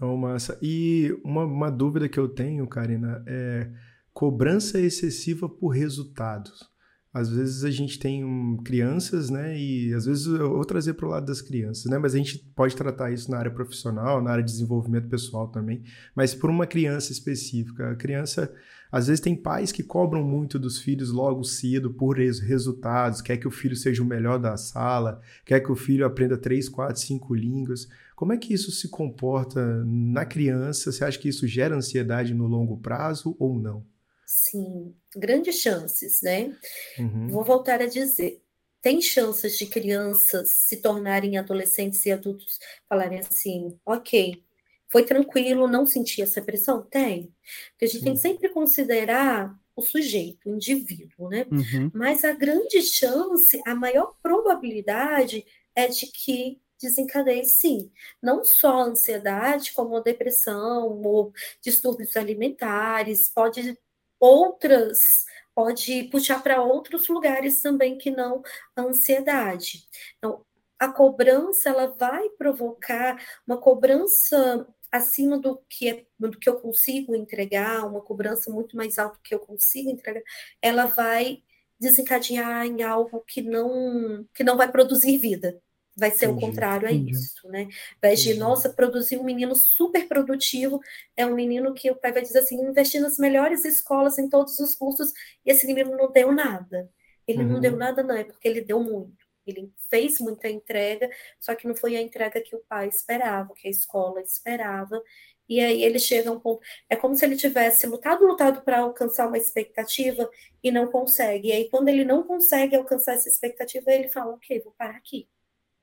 [0.00, 0.58] Oh, massa.
[0.62, 3.68] E uma, uma dúvida que eu tenho, Karina, é
[4.12, 6.72] cobrança excessiva por resultados.
[7.14, 9.56] Às vezes a gente tem um, crianças, né?
[9.56, 11.96] E às vezes eu vou trazer para o lado das crianças, né?
[11.96, 15.84] Mas a gente pode tratar isso na área profissional, na área de desenvolvimento pessoal também.
[16.12, 18.52] Mas por uma criança específica, a criança,
[18.90, 23.46] às vezes tem pais que cobram muito dos filhos logo cedo por resultados, quer que
[23.46, 27.32] o filho seja o melhor da sala, quer que o filho aprenda três, quatro, cinco
[27.32, 27.86] línguas.
[28.16, 30.90] Como é que isso se comporta na criança?
[30.90, 33.93] Você acha que isso gera ansiedade no longo prazo ou não?
[34.26, 36.56] Sim, grandes chances, né?
[36.98, 37.28] Uhum.
[37.28, 38.42] Vou voltar a dizer,
[38.80, 42.58] tem chances de crianças se tornarem adolescentes e adultos
[42.88, 44.42] falarem assim, ok,
[44.88, 46.82] foi tranquilo, não senti essa pressão?
[46.82, 47.34] Tem.
[47.70, 48.04] Porque a gente Sim.
[48.04, 51.46] tem que sempre considerar o sujeito, o indivíduo, né?
[51.50, 51.90] Uhum.
[51.92, 57.90] Mas a grande chance, a maior probabilidade é de que desencadeie sim,
[58.22, 63.78] não só a ansiedade, como a depressão ou distúrbios alimentares, pode
[64.24, 68.42] outras pode puxar para outros lugares também que não
[68.74, 69.86] a ansiedade.
[70.18, 70.44] Então,
[70.78, 77.14] a cobrança ela vai provocar uma cobrança acima do que é, do que eu consigo
[77.14, 80.22] entregar, uma cobrança muito mais alta do que eu consigo entregar,
[80.62, 81.42] ela vai
[81.78, 85.60] desencadear em algo que não que não vai produzir vida
[85.96, 87.68] vai ser entendi, o contrário a é isso, né?
[88.02, 90.80] Vai de, nossa, produzir um menino super produtivo,
[91.16, 94.58] é um menino que o pai vai dizer assim, investir nas melhores escolas, em todos
[94.58, 95.12] os cursos,
[95.44, 96.90] e esse menino não deu nada.
[97.26, 97.48] Ele uhum.
[97.52, 97.78] não deu uhum.
[97.78, 99.24] nada, não, é porque ele deu muito.
[99.46, 103.68] Ele fez muita entrega, só que não foi a entrega que o pai esperava, que
[103.68, 105.02] a escola esperava.
[105.46, 106.62] E aí ele chega a um ponto.
[106.88, 110.30] É como se ele tivesse lutado, lutado para alcançar uma expectativa
[110.62, 111.48] e não consegue.
[111.48, 115.28] E aí, quando ele não consegue alcançar essa expectativa, ele fala: Ok, vou parar aqui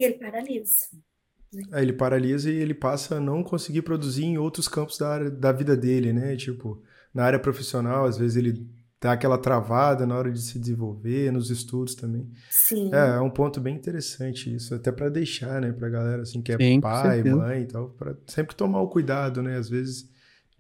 [0.06, 0.76] ele paralisa.
[1.74, 5.30] É, ele paralisa e ele passa a não conseguir produzir em outros campos da, área,
[5.30, 6.36] da vida dele, né?
[6.36, 6.82] Tipo,
[7.14, 8.66] na área profissional, às vezes ele
[9.02, 12.30] dá aquela travada na hora de se desenvolver, nos estudos também.
[12.50, 12.94] Sim.
[12.94, 16.52] É, é um ponto bem interessante isso, até para deixar, né, pra galera assim que
[16.52, 19.58] é Sim, pai, mãe e tal, para sempre tomar o cuidado, né?
[19.58, 20.10] Às vezes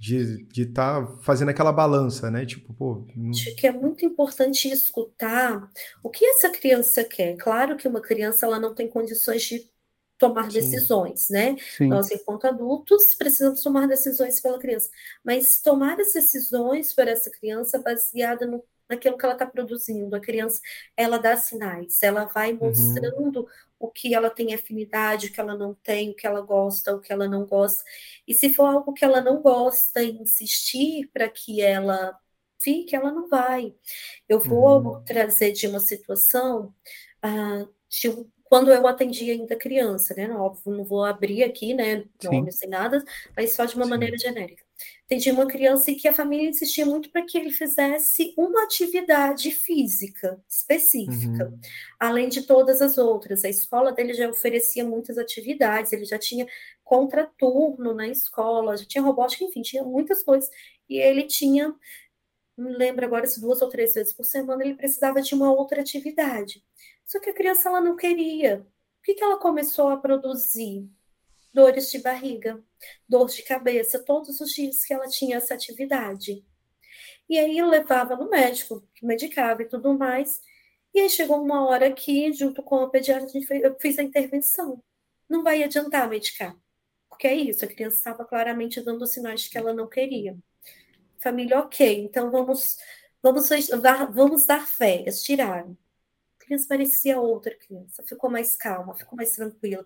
[0.01, 2.43] de estar tá fazendo aquela balança, né?
[2.43, 3.05] Tipo, pô.
[3.15, 3.29] Não...
[3.29, 5.69] Acho que é muito importante escutar
[6.01, 7.37] o que essa criança quer.
[7.37, 9.69] Claro que uma criança ela não tem condições de
[10.17, 10.59] tomar Sim.
[10.59, 11.55] decisões, né?
[11.77, 11.87] Sim.
[11.87, 14.89] Nós, enquanto adultos, precisamos tomar decisões pela criança,
[15.23, 20.13] mas tomar as decisões para essa criança baseada no naquilo que ela está produzindo.
[20.13, 20.59] A criança,
[20.97, 22.59] ela dá sinais, ela vai uhum.
[22.59, 23.45] mostrando uhum.
[23.81, 27.01] O que ela tem afinidade, o que ela não tem, o que ela gosta, o
[27.01, 27.83] que ela não gosta.
[28.27, 32.15] E se for algo que ela não gosta insistir para que ela
[32.61, 33.73] fique, ela não vai.
[34.29, 35.03] Eu vou uhum.
[35.03, 36.73] trazer de uma situação
[37.25, 38.09] uh, de
[38.51, 40.29] quando eu atendi ainda criança, né?
[40.29, 42.03] Óbvio, não vou abrir aqui, né?
[42.21, 43.01] Nome sem nada,
[43.33, 43.89] mas só de uma Sim.
[43.89, 44.61] maneira genérica.
[45.05, 49.51] Atendi uma criança e que a família insistia muito para que ele fizesse uma atividade
[49.51, 51.59] física específica, uhum.
[51.97, 53.45] além de todas as outras.
[53.45, 56.45] A escola dele já oferecia muitas atividades, ele já tinha
[56.83, 60.49] contraturno na escola, já tinha robótica, enfim, tinha muitas coisas.
[60.89, 61.73] E ele tinha,
[62.57, 65.79] não lembro agora se duas ou três vezes por semana ele precisava de uma outra
[65.79, 66.61] atividade.
[67.11, 68.65] Só que a criança ela não queria.
[68.99, 70.89] O que, que ela começou a produzir?
[71.53, 72.63] Dores de barriga,
[73.05, 76.41] dor de cabeça, todos os dias que ela tinha essa atividade.
[77.27, 80.39] E aí eu levava no médico, que medicava e tudo mais.
[80.93, 83.27] E aí chegou uma hora que, junto com a pediatra,
[83.61, 84.81] eu fiz a intervenção.
[85.27, 86.55] Não vai adiantar medicar.
[87.09, 90.37] Porque é isso, a criança estava claramente dando sinais de que ela não queria.
[91.19, 92.77] Família, ok, então vamos,
[93.21, 93.49] vamos,
[94.13, 95.77] vamos dar férias, tiraram
[96.51, 99.85] criança parecia outra criança, ficou mais calma, ficou mais tranquila.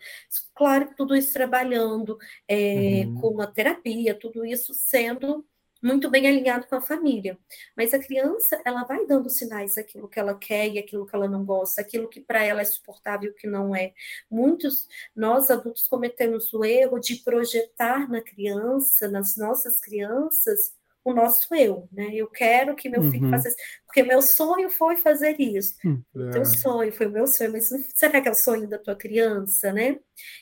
[0.55, 3.21] Claro que tudo isso trabalhando é, uhum.
[3.21, 5.45] com a terapia, tudo isso sendo
[5.83, 7.37] muito bem alinhado com a família.
[7.77, 11.27] Mas a criança, ela vai dando sinais daquilo que ela quer e aquilo que ela
[11.27, 13.93] não gosta, aquilo que para ela é suportável e o que não é.
[14.27, 20.73] Muitos, nós adultos cometemos o erro de projetar na criança, nas nossas crianças,
[21.05, 22.09] o nosso eu, né?
[22.15, 23.11] Eu quero que meu uhum.
[23.11, 25.75] filho faça isso, porque meu sonho foi fazer isso.
[25.85, 26.03] Uhum.
[26.15, 28.95] O teu sonho foi o meu sonho, mas será que é o sonho da tua
[28.95, 29.99] criança, né?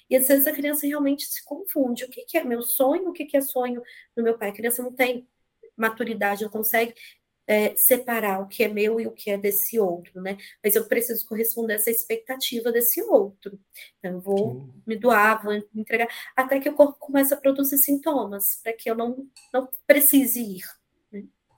[0.10, 2.06] E às vezes a criança realmente se confunde.
[2.06, 3.10] O que, que é meu sonho?
[3.10, 3.84] O que, que é sonho
[4.16, 4.50] do meu pai?
[4.50, 5.28] A criança não tem
[5.76, 6.94] maturidade, não consegue
[7.48, 10.38] é, separar o que é meu e o que é desse outro, né?
[10.64, 13.60] Mas eu preciso corresponder a essa expectativa desse outro.
[14.00, 14.82] Então, eu vou Sim.
[14.88, 18.96] me doar, vou entregar, até que o corpo comece a produzir sintomas, para que eu
[18.96, 20.83] não, não precise ir.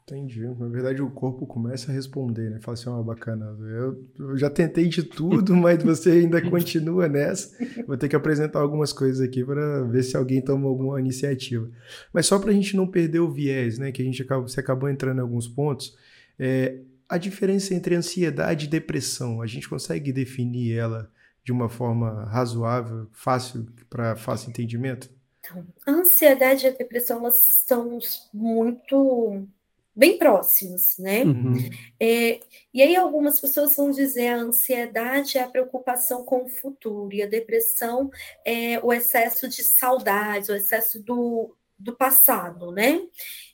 [0.07, 0.47] Entendi.
[0.47, 2.59] Na verdade, o corpo começa a responder, né?
[2.61, 7.09] Fala assim, ó, oh, bacana, eu, eu, já tentei de tudo, mas você ainda continua
[7.09, 7.57] nessa.
[7.87, 11.67] Vou ter que apresentar algumas coisas aqui para ver se alguém toma alguma iniciativa.
[12.13, 13.91] Mas só para a gente não perder o viés, né?
[13.91, 15.97] Que a gente acabou, você acabou entrando em alguns pontos.
[16.37, 21.09] É, a diferença entre ansiedade e depressão, a gente consegue definir ela
[21.43, 25.09] de uma forma razoável, fácil, para fácil entendimento?
[25.39, 27.97] Então, a ansiedade e a depressão elas são
[28.31, 29.47] muito
[29.95, 31.23] bem próximos, né?
[31.23, 31.53] Uhum.
[31.99, 32.41] É,
[32.73, 37.23] e aí algumas pessoas vão dizer a ansiedade é a preocupação com o futuro e
[37.23, 38.11] a depressão
[38.43, 43.01] é o excesso de saudades, o excesso do, do passado, né?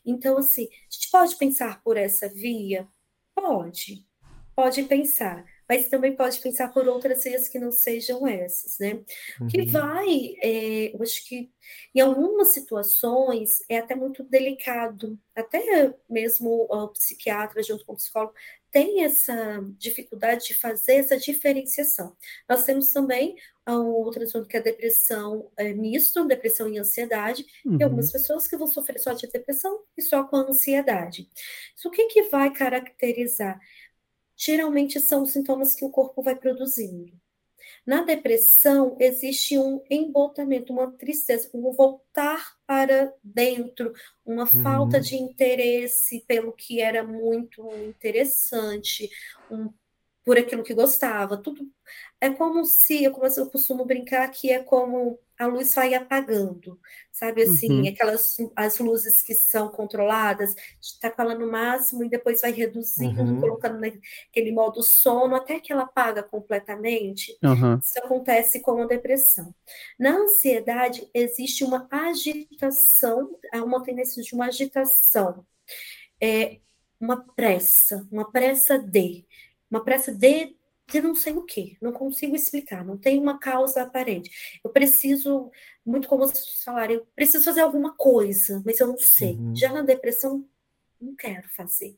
[0.03, 2.87] Então, assim, a gente pode pensar por essa via?
[3.35, 4.05] Pode,
[4.55, 9.05] pode pensar mas também pode pensar por outras vias que não sejam essas, né?
[9.39, 9.47] Uhum.
[9.47, 11.49] Que vai, é, eu acho que
[11.95, 18.33] em algumas situações é até muito delicado, até mesmo o psiquiatra junto com o psicólogo
[18.69, 22.15] tem essa dificuldade de fazer essa diferenciação.
[22.49, 23.35] Nós temos também
[23.67, 27.77] o transtorno que é a depressão é, misto, depressão e ansiedade, uhum.
[27.79, 31.29] e algumas pessoas que vão sofrer só de depressão e só com ansiedade.
[31.75, 33.59] Isso o que, que vai caracterizar?
[34.41, 37.13] Geralmente são sintomas que o corpo vai produzindo.
[37.85, 43.93] Na depressão, existe um embotamento, uma tristeza, um voltar para dentro,
[44.25, 44.63] uma uhum.
[44.63, 49.09] falta de interesse pelo que era muito interessante,
[49.49, 49.71] um,
[50.23, 51.37] por aquilo que gostava.
[51.37, 51.67] Tudo
[52.19, 56.79] é como se, como eu costumo brincar, que é como a luz vai apagando,
[57.11, 57.89] sabe assim, uhum.
[57.89, 63.23] aquelas as luzes que são controladas, está com ela no máximo e depois vai reduzindo,
[63.23, 63.41] uhum.
[63.41, 67.35] colocando naquele modo sono até que ela apaga completamente.
[67.43, 67.79] Uhum.
[67.79, 69.51] Isso acontece com a depressão.
[69.97, 75.43] Na ansiedade existe uma agitação, há uma tendência de uma agitação,
[76.21, 76.59] é
[76.99, 79.25] uma pressa, uma pressa de,
[79.71, 80.55] uma pressa de
[80.91, 84.59] de não sei o que, não consigo explicar, não tem uma causa aparente.
[84.61, 85.49] Eu preciso,
[85.85, 89.35] muito como vocês falaram, eu preciso fazer alguma coisa, mas eu não sei.
[89.35, 89.55] Uhum.
[89.55, 90.45] Já na depressão,
[90.99, 91.95] não quero fazer.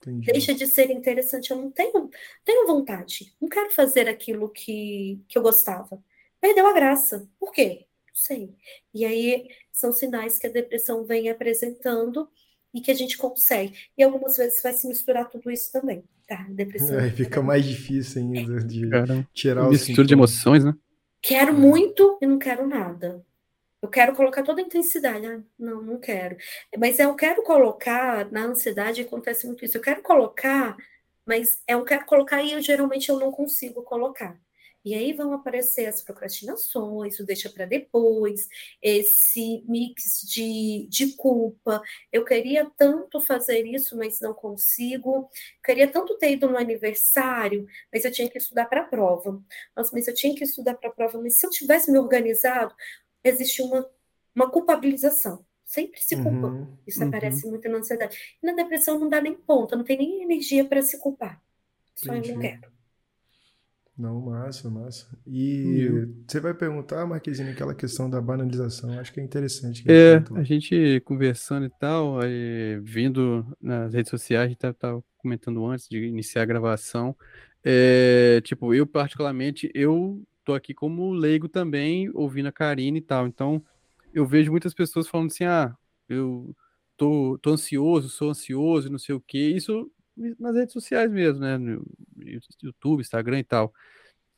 [0.00, 0.32] Entendi.
[0.32, 2.10] Deixa de ser interessante, eu não tenho,
[2.44, 6.02] tenho vontade, não quero fazer aquilo que, que eu gostava.
[6.40, 7.28] Perdeu a graça.
[7.38, 7.86] Por quê?
[8.08, 8.54] Não sei.
[8.92, 12.28] E aí são sinais que a depressão vem apresentando
[12.76, 13.74] e que a gente consegue.
[13.96, 16.44] E algumas vezes vai se misturar tudo isso também tá?
[16.50, 16.98] Depressão.
[16.98, 20.74] É, fica mais difícil ainda de Cara, tirar o mistura de emoções, né?
[21.22, 23.24] Quero muito e não quero nada.
[23.82, 25.26] Eu quero colocar toda a intensidade.
[25.26, 26.36] Ah, não, não quero.
[26.78, 29.76] Mas eu quero colocar, na ansiedade acontece muito isso.
[29.76, 30.76] Eu quero colocar,
[31.24, 34.36] mas eu quero colocar e eu geralmente eu não consigo colocar.
[34.86, 38.48] E aí vão aparecer as procrastinações, o deixa para depois,
[38.80, 41.82] esse mix de, de culpa.
[42.12, 45.28] Eu queria tanto fazer isso, mas não consigo.
[45.64, 49.42] queria tanto ter ido no aniversário, mas eu tinha que estudar para a prova.
[49.76, 52.72] Nossa, mas eu tinha que estudar para a prova, mas se eu tivesse me organizado,
[53.24, 53.90] existe uma,
[54.36, 56.46] uma culpabilização sempre se culpa.
[56.46, 57.08] Uhum, Isso uhum.
[57.08, 58.38] aparece muito na ansiedade.
[58.40, 61.42] E na depressão não dá nem ponta, não tem nem energia para se culpar.
[61.96, 62.30] Só Entendi.
[62.30, 62.75] eu não quero.
[63.98, 65.06] Não, massa, massa.
[65.26, 65.88] E
[66.26, 69.84] você vai perguntar, Marquezinho, aquela questão da banalização, acho que é interessante.
[69.90, 75.64] é, a gente conversando e tal, aí, vindo nas redes sociais, a gente estava comentando
[75.66, 77.16] antes de iniciar a gravação,
[77.64, 83.26] é, tipo, eu particularmente, eu tô aqui como leigo também, ouvindo a Karine e tal,
[83.26, 83.62] então
[84.12, 85.74] eu vejo muitas pessoas falando assim, ah,
[86.08, 86.54] eu
[86.96, 91.58] tô, tô ansioso, sou ansioso, não sei o quê, isso nas redes sociais mesmo, né?
[91.58, 91.84] No
[92.62, 93.72] YouTube, Instagram e tal.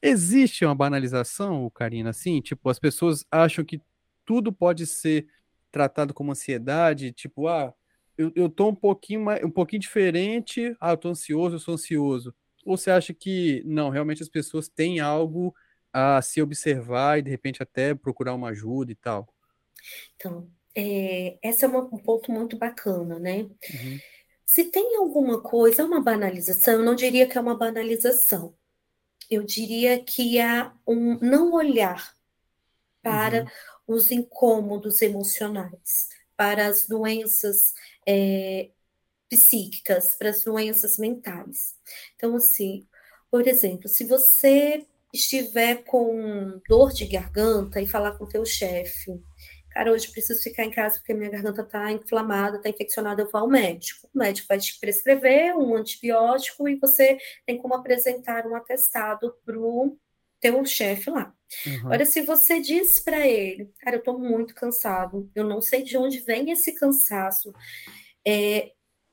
[0.03, 2.41] Existe uma banalização, Karina, assim?
[2.41, 3.81] Tipo, as pessoas acham que
[4.25, 5.27] tudo pode ser
[5.71, 7.75] tratado como ansiedade, tipo, ah,
[8.17, 11.75] eu, eu tô um pouquinho mais, um pouquinho diferente, ah, eu tô ansioso, eu sou
[11.75, 12.35] ansioso.
[12.64, 15.55] Ou você acha que não, realmente as pessoas têm algo
[15.93, 19.29] a se observar e de repente até procurar uma ajuda e tal?
[20.17, 23.43] Então, é, esse é um ponto muito bacana, né?
[23.43, 23.99] Uhum.
[24.48, 28.54] Se tem alguma coisa, uma banalização, eu não diria que é uma banalização.
[29.30, 32.16] Eu diria que há um não olhar
[33.02, 33.96] para uhum.
[33.96, 37.74] os incômodos emocionais, para as doenças
[38.06, 38.70] é,
[39.28, 41.76] psíquicas, para as doenças mentais.
[42.16, 42.88] Então, assim,
[43.30, 49.22] por exemplo, se você estiver com dor de garganta e falar com o teu chefe,
[49.79, 53.43] cara, hoje preciso ficar em casa porque minha garganta está inflamada, está infeccionada, eu vou
[53.43, 54.11] ao médico.
[54.12, 57.16] O médico vai te prescrever um antibiótico e você
[57.47, 59.97] tem como apresentar um atestado para o
[60.41, 61.33] teu chefe lá.
[61.64, 61.87] Uhum.
[61.87, 65.97] Agora, se você diz para ele, cara, eu estou muito cansado, eu não sei de
[65.97, 67.53] onde vem esse cansaço,
[68.26, 68.72] é,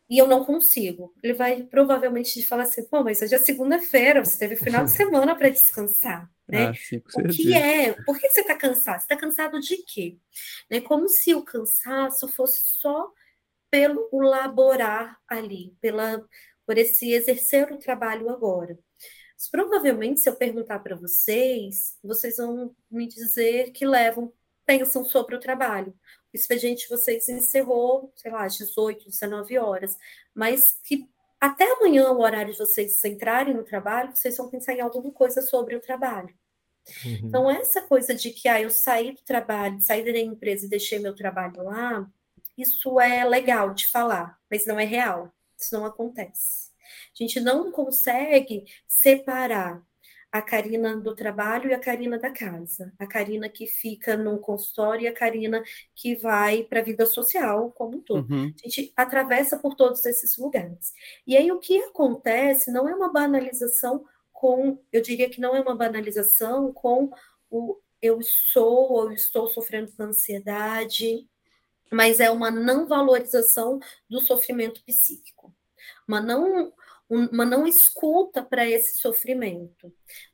[0.10, 1.14] e eu não consigo.
[1.24, 5.36] Ele vai provavelmente falar assim: pô, mas hoje é segunda-feira, você teve final de semana
[5.36, 6.30] para descansar.
[6.48, 6.68] Né?
[6.68, 7.94] Ah, sim, o que é?
[8.04, 9.00] Por que você está cansado?
[9.00, 10.18] Você está cansado de quê?
[10.70, 10.80] Né?
[10.80, 13.12] Como se o cansaço fosse só
[13.72, 16.24] pelo laborar ali, pela,
[16.66, 18.78] por esse exercer o trabalho agora.
[19.36, 24.32] Mas, provavelmente, se eu perguntar para vocês, vocês vão me dizer que levam,
[24.66, 25.94] pensam sobre o trabalho
[26.36, 29.98] o expediente de vocês encerrou, sei lá, às 18, 19 horas,
[30.34, 31.10] mas que
[31.40, 35.42] até amanhã, o horário de vocês entrarem no trabalho, vocês vão pensar em alguma coisa
[35.42, 36.34] sobre o trabalho.
[37.06, 37.20] Uhum.
[37.24, 41.00] Então, essa coisa de que ah, eu saí do trabalho, saí da empresa e deixei
[41.00, 42.10] meu trabalho lá,
[42.58, 45.32] isso é legal de falar, mas não é real.
[45.58, 46.72] Isso não acontece.
[47.14, 49.82] A gente não consegue separar
[50.38, 52.92] a Karina do trabalho e a Karina da casa.
[53.00, 55.64] A Karina que fica no consultório e a Karina
[55.96, 58.30] que vai para a vida social como um todo.
[58.30, 58.54] Uhum.
[58.62, 60.94] A gente atravessa por todos esses lugares.
[61.26, 65.62] E aí o que acontece não é uma banalização com, eu diria que não é
[65.62, 67.10] uma banalização com
[67.50, 71.26] o eu sou ou estou sofrendo com ansiedade,
[71.90, 73.80] mas é uma não valorização
[74.10, 75.56] do sofrimento psíquico.
[76.06, 76.74] Uma não
[77.10, 79.94] uma não escuta para esse sofrimento.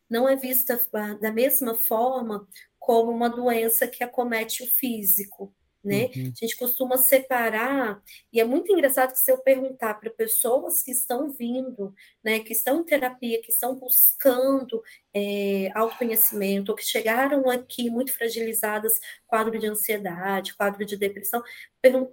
[0.10, 2.48] Não é vista ah, da mesma forma
[2.80, 5.54] como uma doença que acomete o físico.
[5.84, 6.12] Né?
[6.16, 6.32] Uhum.
[6.36, 8.00] A gente costuma separar,
[8.32, 11.92] e é muito engraçado que se eu perguntar para pessoas que estão vindo,
[12.24, 14.80] né, que estão em terapia, que estão buscando
[15.12, 18.94] é, autoconhecimento, ou que chegaram aqui muito fragilizadas,
[19.26, 21.42] quadro de ansiedade, quadro de depressão,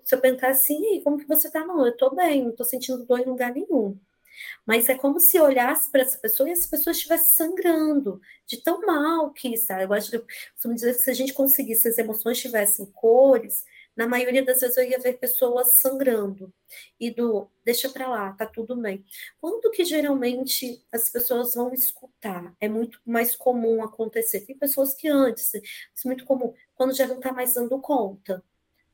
[0.03, 1.63] se eu perguntar assim, como que você está?
[1.67, 4.01] Não, eu estou bem, não estou sentindo dor em lugar nenhum.
[4.66, 8.80] Mas é como se olhasse para essa pessoa e essa pessoa estivesse sangrando de tão
[8.82, 9.82] mal que está.
[9.82, 10.24] Eu acho que
[10.74, 13.64] dizer que se a gente conseguisse as emoções tivessem cores,
[13.99, 16.55] na maioria das vezes eu ia ver pessoas sangrando
[17.01, 19.05] e do deixa para lá, tá tudo bem.
[19.41, 22.55] Quando que geralmente as pessoas vão escutar?
[22.61, 24.43] É muito mais comum acontecer.
[24.43, 25.61] Tem pessoas que antes, é
[26.05, 28.41] muito comum, quando já não está mais dando conta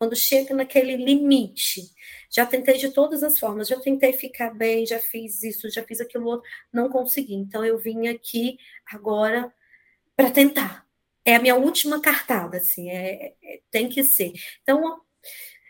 [0.04, 1.90] quando chega naquele limite.
[2.30, 6.00] Já tentei de todas as formas, já tentei ficar bem, já fiz isso, já fiz
[6.00, 7.34] aquilo outro, não consegui.
[7.34, 9.52] Então eu vim aqui agora
[10.14, 10.84] para tentar.
[11.24, 14.32] É a minha última cartada, assim, é, é, tem que ser.
[14.62, 15.00] Então,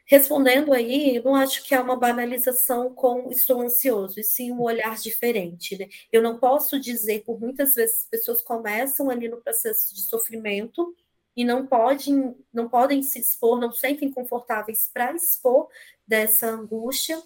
[0.05, 4.63] respondendo aí, eu não acho que é uma banalização com estou ansioso, e sim um
[4.63, 5.79] olhar diferente.
[5.79, 5.89] Né?
[6.11, 10.93] Eu não posso dizer, por muitas vezes, as pessoas começam ali no processo de sofrimento,
[11.37, 15.69] e não podem, não podem se expor, não se sentem confortáveis para expor
[16.07, 17.21] dessa angústia,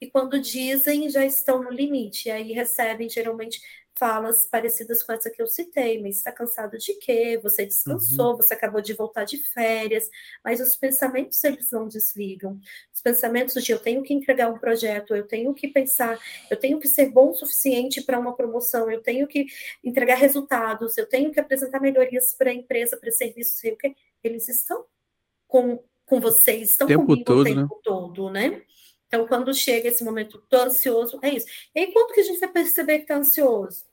[0.00, 3.60] e quando dizem já estão no limite, e aí recebem geralmente
[4.02, 7.38] falas parecidas com essa que eu citei, mas está cansado de quê?
[7.40, 8.36] Você descansou, uhum.
[8.36, 10.10] você acabou de voltar de férias,
[10.44, 12.58] mas os pensamentos eles não desligam.
[12.92, 16.18] Os pensamentos de eu tenho que entregar um projeto, eu tenho que pensar,
[16.50, 19.46] eu tenho que ser bom o suficiente para uma promoção, eu tenho que
[19.84, 23.94] entregar resultados, eu tenho que apresentar melhorias para a empresa, para serviço, sei o quê.
[24.24, 24.84] Eles estão
[25.46, 27.80] com, com vocês, estão tempo comigo todo, o tempo né?
[27.84, 28.62] todo, né?
[29.06, 31.46] Então, quando chega esse momento, tô ansioso, é isso.
[31.72, 33.91] E aí, quando que a gente vai perceber que está ansioso?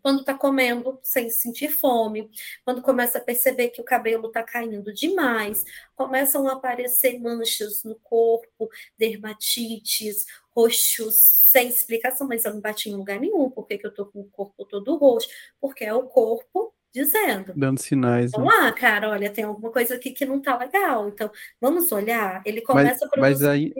[0.00, 2.30] Quando está comendo sem sentir fome,
[2.64, 5.64] quando começa a perceber que o cabelo está caindo demais,
[5.94, 12.96] começam a aparecer manchas no corpo, dermatites, roxos, sem explicação, mas eu não bati em
[12.96, 15.28] lugar nenhum, por que, que eu estou com o corpo todo roxo?
[15.60, 17.52] Porque é o corpo dizendo.
[17.56, 18.30] Dando sinais.
[18.32, 18.60] Vamos né?
[18.60, 21.08] lá, cara, olha, tem alguma coisa aqui que não está legal.
[21.08, 21.30] Então,
[21.60, 22.42] vamos olhar.
[22.44, 23.20] Ele começa mas, a produzir.
[23.20, 23.72] Mas aí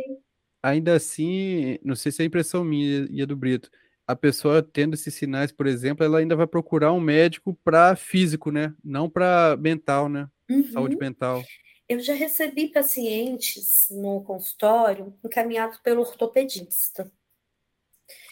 [0.62, 3.68] ainda assim, não sei se é impressão minha e a do Brito,
[4.06, 8.50] a pessoa tendo esses sinais, por exemplo, ela ainda vai procurar um médico para físico,
[8.50, 8.74] né?
[8.82, 10.28] Não para mental, né?
[10.50, 10.64] Uhum.
[10.72, 11.42] Saúde mental.
[11.88, 17.10] Eu já recebi pacientes no consultório encaminhados pelo ortopedista.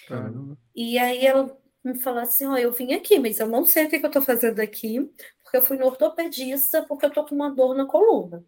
[0.06, 0.56] Caramba.
[0.74, 3.86] E aí ela me falou assim: Ó, oh, eu vim aqui, mas eu não sei
[3.86, 5.00] o que, que eu estou fazendo aqui,
[5.42, 8.44] porque eu fui no ortopedista porque eu tô com uma dor na coluna.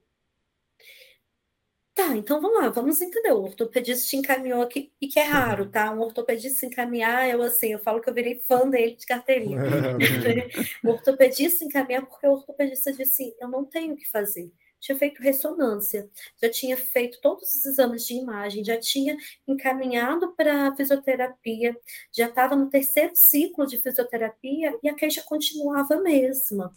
[1.95, 3.33] Tá, então vamos lá, vamos entender.
[3.33, 5.93] O ortopedista te encaminhou aqui, e que é raro, tá?
[5.93, 9.59] Um ortopedista encaminhar, eu assim, eu falo que eu virei fã dele de carteirinha.
[10.85, 14.51] o ortopedista encaminhar porque o ortopedista disse assim, eu não tenho o que fazer.
[14.81, 16.11] Tinha feito ressonância,
[16.43, 19.17] já tinha feito todos os exames de imagem, já tinha
[19.47, 21.77] encaminhado para fisioterapia,
[22.11, 26.73] já estava no terceiro ciclo de fisioterapia e a queixa continuava a mesma.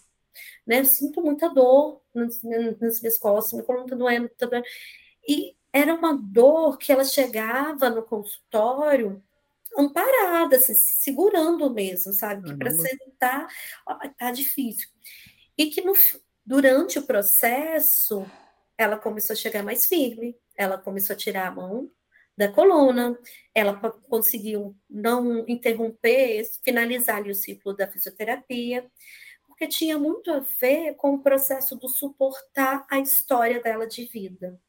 [0.67, 0.81] Né?
[0.81, 2.41] Eu sinto muita dor nas,
[2.79, 4.65] nas minhas costas, minha coluna está doendo, tá doendo.
[5.27, 9.21] E era uma dor que ela chegava no consultório
[9.77, 12.49] amparada, assim, segurando mesmo, sabe?
[12.49, 13.47] Que para sentar
[14.17, 14.87] tá difícil.
[15.57, 15.93] E que no,
[16.45, 18.25] durante o processo
[18.77, 21.91] ela começou a chegar mais firme, ela começou a tirar a mão
[22.37, 23.17] da coluna,
[23.53, 23.75] ela
[24.09, 28.85] conseguiu não interromper, finalizar ali o ciclo da fisioterapia,
[29.47, 34.59] porque tinha muito a ver com o processo do suportar a história dela de vida.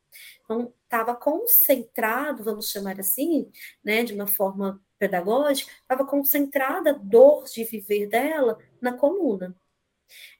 [0.45, 3.51] Então, estava concentrado, vamos chamar assim,
[3.85, 9.55] né, de uma forma pedagógica, estava concentrada a dor de viver dela na coluna.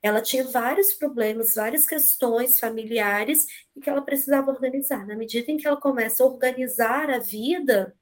[0.03, 5.07] Ela tinha vários problemas, várias questões familiares e que ela precisava organizar.
[5.07, 7.95] Na medida em que ela começa a organizar a vida,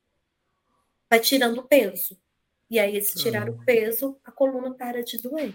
[1.09, 2.18] vai tirando peso.
[2.70, 5.55] E aí, esse tirar o peso, a coluna para de doer.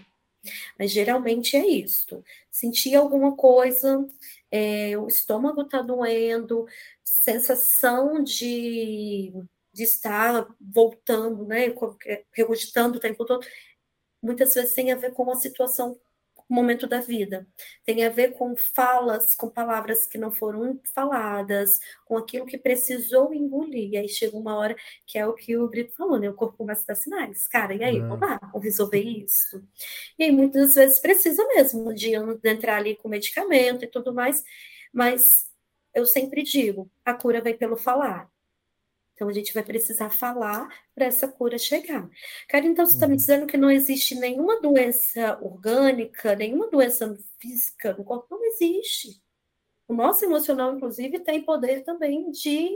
[0.78, 2.24] Mas geralmente é isso.
[2.50, 4.06] Sentir alguma coisa,
[4.50, 6.66] é, o estômago está doendo,
[7.04, 9.32] sensação de,
[9.72, 11.74] de estar voltando, né?
[12.32, 13.46] Regurgitando o tempo todo
[14.22, 15.98] muitas vezes tem a ver com a situação,
[16.52, 17.46] momento da vida.
[17.84, 23.32] Tem a ver com falas, com palavras que não foram faladas, com aquilo que precisou
[23.34, 23.90] engolir.
[23.92, 24.76] E aí chega uma hora
[25.06, 26.28] que é o que o Brito falou, né?
[26.30, 27.46] O corpo começa a dar sinais.
[27.48, 28.00] Cara, e aí, é.
[28.00, 29.62] vamos lá, vamos resolver isso.
[30.18, 34.42] E aí muitas vezes precisa mesmo de entrar ali com medicamento e tudo mais,
[34.92, 35.48] mas
[35.94, 38.30] eu sempre digo, a cura vem pelo falar.
[39.20, 42.08] Então, a gente vai precisar falar para essa cura chegar.
[42.48, 43.16] Cara, então você está me uhum.
[43.18, 48.28] dizendo que não existe nenhuma doença orgânica, nenhuma doença física no corpo?
[48.30, 49.20] Não existe.
[49.86, 52.70] O nosso emocional, inclusive, tem poder também de,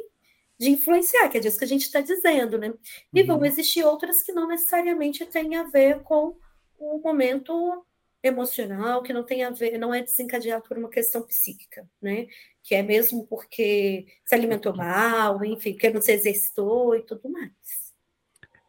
[0.59, 2.75] de influenciar, que é disso que a gente está dizendo, né?
[3.11, 3.27] E uhum.
[3.27, 6.37] vão existir outras que não necessariamente têm a ver com
[6.79, 7.87] o momento
[8.23, 12.27] emocional, que não tem a ver, não é desencadeado por uma questão psíquica, né?
[12.65, 17.53] Que é mesmo porque se alimentou mal, enfim, porque não se exercitou e tudo mais.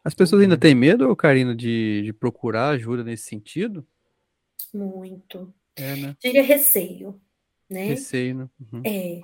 [0.04, 3.84] As pessoas ainda têm medo, Karina, de, de procurar ajuda nesse sentido?
[4.72, 5.52] Muito.
[5.74, 6.16] É, né?
[6.22, 7.20] Diria receio,
[7.68, 7.86] né?
[7.86, 8.50] Receio, né?
[8.60, 8.82] Uhum.
[8.84, 9.20] É,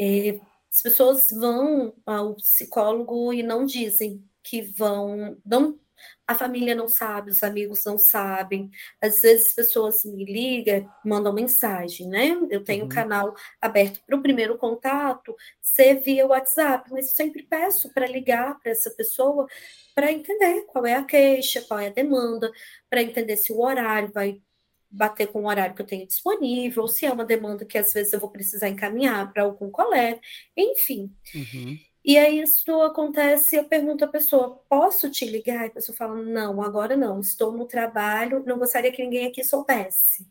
[0.00, 0.40] é,
[0.72, 5.78] as pessoas vão ao psicólogo e não dizem que vão, não
[6.26, 8.70] a família não sabe, os amigos não sabem.
[9.00, 12.36] Às vezes as pessoas me ligam, mandam mensagem, né?
[12.50, 12.94] Eu tenho um uhum.
[12.94, 18.72] canal aberto para o primeiro contato, ser via WhatsApp, mas sempre peço para ligar para
[18.72, 19.46] essa pessoa
[19.94, 22.50] para entender qual é a queixa, qual é a demanda,
[22.90, 24.42] para entender se o horário vai
[24.90, 27.92] bater com o horário que eu tenho disponível, ou se é uma demanda que às
[27.92, 30.20] vezes eu vou precisar encaminhar para algum colega,
[30.56, 31.12] enfim.
[31.34, 31.78] Uhum.
[32.04, 35.64] E aí isso acontece, eu pergunto à pessoa, posso te ligar?
[35.64, 39.42] E a pessoa fala, não, agora não, estou no trabalho, não gostaria que ninguém aqui
[39.42, 40.28] soubesse.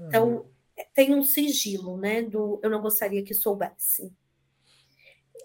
[0.00, 0.46] Então,
[0.94, 4.12] tem um sigilo, né, do eu não gostaria que soubesse.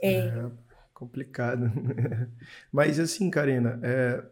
[0.02, 0.52] É, é
[0.94, 1.72] complicado.
[2.72, 4.24] Mas assim, Karina, é,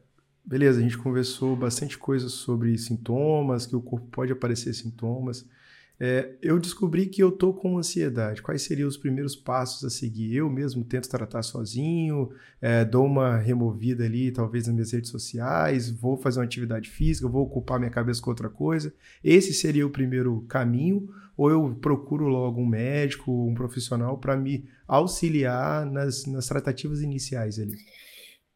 [0.43, 5.45] beleza, a gente conversou bastante coisa sobre sintomas, que o corpo pode aparecer sintomas,
[6.03, 8.41] é, eu descobri que eu tô com ansiedade.
[8.41, 10.35] Quais seriam os primeiros passos a seguir?
[10.35, 15.91] Eu mesmo tento tratar sozinho, é, dou uma removida ali, talvez nas minhas redes sociais,
[15.91, 18.91] vou fazer uma atividade física, vou ocupar minha cabeça com outra coisa.
[19.23, 21.07] Esse seria o primeiro caminho?
[21.37, 27.59] Ou eu procuro logo um médico, um profissional para me auxiliar nas, nas tratativas iniciais
[27.59, 27.77] ali?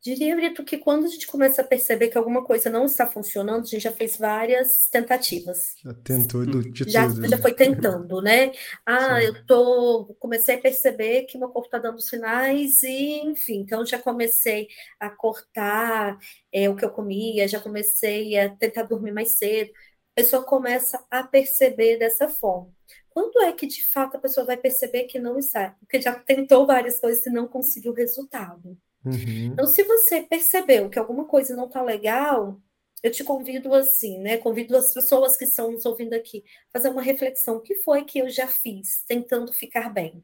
[0.06, 3.64] Diria, Brito, que quando a gente começa a perceber que alguma coisa não está funcionando,
[3.64, 5.74] a gente já fez várias tentativas.
[5.84, 7.28] Já tentou de já, tudo.
[7.28, 7.42] Já né?
[7.42, 8.52] foi tentando, né?
[8.86, 9.26] Ah, Sim.
[9.26, 13.98] eu tô, comecei a perceber que meu corpo está dando sinais e, enfim, então já
[13.98, 14.68] comecei
[15.00, 16.20] a cortar
[16.54, 19.72] é, o que eu comia, já comecei a tentar dormir mais cedo.
[19.72, 22.72] A pessoa começa a perceber dessa forma.
[23.10, 25.72] Quando é que, de fato, a pessoa vai perceber que não está?
[25.80, 28.78] Porque já tentou várias coisas e não conseguiu resultado.
[29.06, 29.52] Uhum.
[29.54, 32.60] Então, se você percebeu que alguma coisa não está legal,
[33.04, 34.38] eu te convido assim, né?
[34.38, 37.58] Convido as pessoas que estão nos ouvindo aqui a fazer uma reflexão.
[37.58, 40.24] O que foi que eu já fiz tentando ficar bem?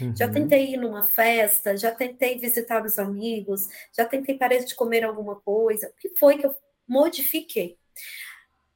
[0.00, 0.14] Uhum.
[0.16, 5.02] Já tentei ir numa festa, já tentei visitar os amigos, já tentei parar de comer
[5.02, 5.88] alguma coisa.
[5.88, 6.54] O que foi que eu
[6.86, 7.76] modifiquei?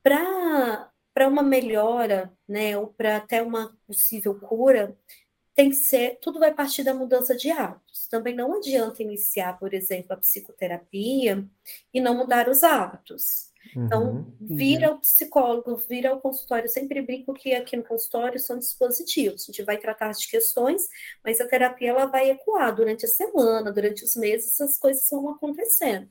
[0.03, 4.99] Para uma melhora, né, ou para até uma possível cura,
[5.55, 8.09] tem que ser, tudo vai partir da mudança de hábitos.
[8.09, 11.47] Também não adianta iniciar, por exemplo, a psicoterapia
[11.93, 13.53] e não mudar os hábitos.
[13.75, 14.97] Então, uhum, vira uhum.
[14.97, 16.67] o psicólogo, vira o consultório.
[16.67, 19.43] Eu sempre brinco que aqui no consultório são dispositivos.
[19.43, 20.89] A gente vai tratar de questões,
[21.25, 25.31] mas a terapia ela vai ecoar durante a semana, durante os meses, essas coisas vão
[25.31, 26.09] acontecendo.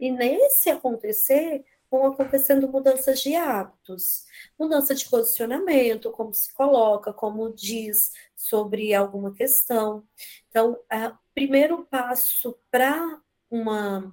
[0.00, 4.24] E nesse acontecer, vão acontecendo mudanças de hábitos,
[4.58, 10.06] mudança de posicionamento, como se coloca, como diz sobre alguma questão.
[10.48, 13.20] Então, o primeiro passo para
[13.50, 14.12] uma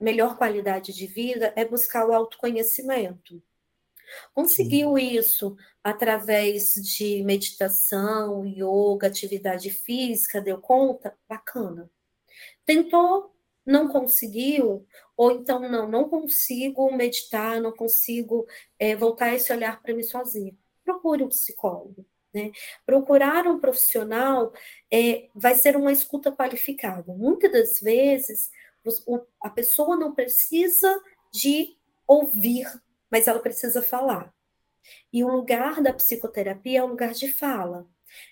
[0.00, 3.42] melhor qualidade de vida é buscar o autoconhecimento.
[4.34, 11.16] Conseguiu isso através de meditação, yoga, atividade física, deu conta?
[11.28, 11.90] Bacana.
[12.64, 13.34] Tentou,
[13.64, 14.86] não conseguiu,
[15.16, 18.46] ou então não, não consigo meditar, não consigo
[18.78, 20.54] é, voltar esse olhar para mim sozinha.
[20.84, 22.06] Procure um psicólogo.
[22.34, 22.50] Né?
[22.84, 24.52] Procurar um profissional
[24.92, 27.14] é, vai ser uma escuta qualificada.
[27.14, 28.50] Muitas das vezes,
[29.06, 31.00] o, a pessoa não precisa
[31.32, 31.76] de
[32.06, 32.66] ouvir,
[33.10, 34.34] mas ela precisa falar.
[35.12, 37.86] E o lugar da psicoterapia é o lugar de fala.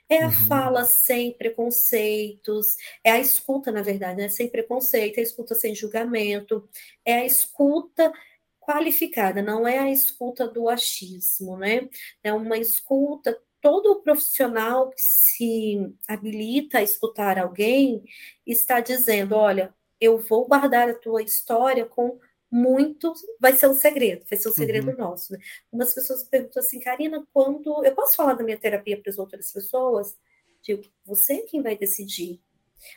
[0.09, 0.32] É a uhum.
[0.32, 4.28] fala sem preconceitos, é a escuta, na verdade, né?
[4.28, 6.68] sem preconceito, é a escuta sem julgamento,
[7.05, 8.12] é a escuta
[8.61, 11.88] qualificada, não é a escuta do achismo, né?
[12.22, 18.02] É uma escuta, todo profissional que se habilita a escutar alguém
[18.44, 22.18] está dizendo, olha, eu vou guardar a tua história com
[22.50, 24.96] muito vai ser um segredo, vai ser um segredo uhum.
[24.98, 25.32] nosso.
[25.32, 25.38] Né?
[25.70, 29.50] Umas pessoas perguntam assim, Karina, quando eu posso falar da minha terapia para as outras
[29.50, 30.18] pessoas?
[30.60, 32.42] Digo, você é quem vai decidir,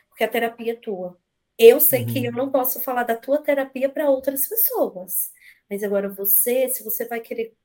[0.10, 1.18] porque a terapia é tua.
[1.58, 2.08] Eu sei uhum.
[2.08, 5.32] que eu não posso falar da tua terapia para outras pessoas,
[5.70, 7.56] mas agora você, se você vai querer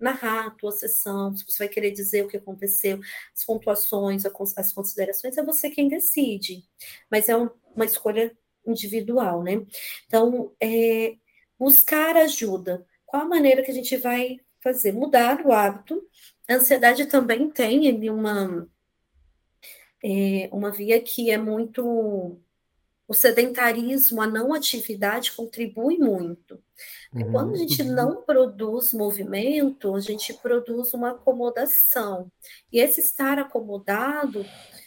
[0.00, 3.00] narrar a tua sessão, se você vai querer dizer o que aconteceu,
[3.34, 4.24] as pontuações,
[4.56, 6.64] as considerações, é você quem decide.
[7.10, 8.36] Mas é uma escolha
[8.66, 9.64] individual, né?
[10.06, 11.16] Então, é,
[11.58, 12.86] buscar ajuda.
[13.06, 14.92] Qual a maneira que a gente vai fazer?
[14.92, 16.02] Mudar o hábito.
[16.48, 18.68] A ansiedade também tem uma,
[20.02, 22.40] é, uma via que é muito.
[23.10, 26.62] O sedentarismo, a não atividade contribui muito.
[27.12, 27.32] Uhum.
[27.32, 27.92] Quando a gente uhum.
[27.92, 32.30] não produz movimento, a gente produz uma acomodação.
[32.72, 34.46] E esse estar acomodado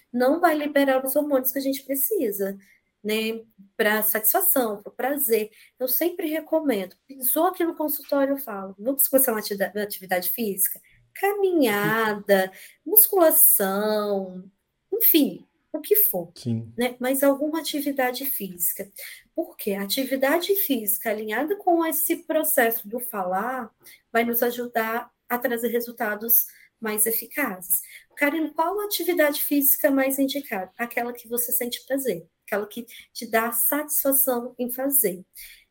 [0.09, 2.57] não vai liberar os hormônios que a gente precisa
[3.03, 3.43] né,
[3.75, 5.51] para satisfação, para prazer.
[5.77, 6.95] Eu sempre recomendo.
[7.05, 10.79] Pisou aqui no consultório, eu falo, vamos começar uma atividade, uma atividade física?
[11.13, 12.49] Caminhada,
[12.85, 14.49] musculação,
[14.93, 16.31] enfim, o que for.
[16.35, 16.71] Sim.
[16.77, 16.95] Né?
[16.99, 18.89] Mas alguma atividade física.
[19.35, 23.69] Porque a atividade física alinhada com esse processo do falar
[24.11, 26.45] vai nos ajudar a trazer resultados
[26.79, 27.81] mais eficazes.
[28.15, 30.71] Karine, qual a atividade física mais indicada?
[30.77, 35.25] Aquela que você sente prazer aquela que te dá satisfação em fazer.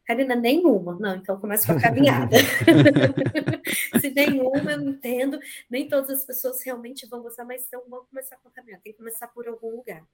[0.07, 0.99] Karina, nenhuma.
[0.99, 2.37] Não, então começa com a caminhada.
[4.01, 5.39] Se nenhuma, eu entendo.
[5.71, 8.83] Nem todas as pessoas realmente vão gostar, mas então vamos começar com a caminhada.
[8.83, 10.05] Tem que começar por algum lugar.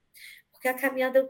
[0.53, 1.29] Porque a caminhada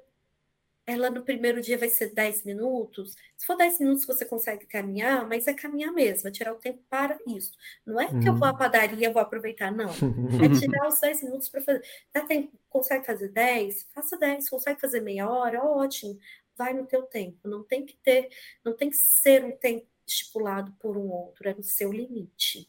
[0.88, 3.14] ela no primeiro dia vai ser 10 minutos.
[3.36, 6.82] Se for 10 minutos, você consegue caminhar, mas é caminhar mesmo, é tirar o tempo
[6.88, 7.52] para isso.
[7.84, 8.56] Não é que eu vou à uhum.
[8.56, 9.90] padaria, vou aproveitar, não.
[9.90, 11.84] É tirar os 10 minutos para fazer.
[12.10, 13.86] Dá tempo, consegue fazer 10?
[13.94, 14.48] Faça 10.
[14.48, 15.62] Consegue fazer meia hora?
[15.62, 16.18] Ótimo.
[16.58, 17.48] Vai no teu tempo.
[17.48, 18.28] Não tem que ter,
[18.64, 22.68] não tem que ser um tempo estipulado por um outro, é no seu limite.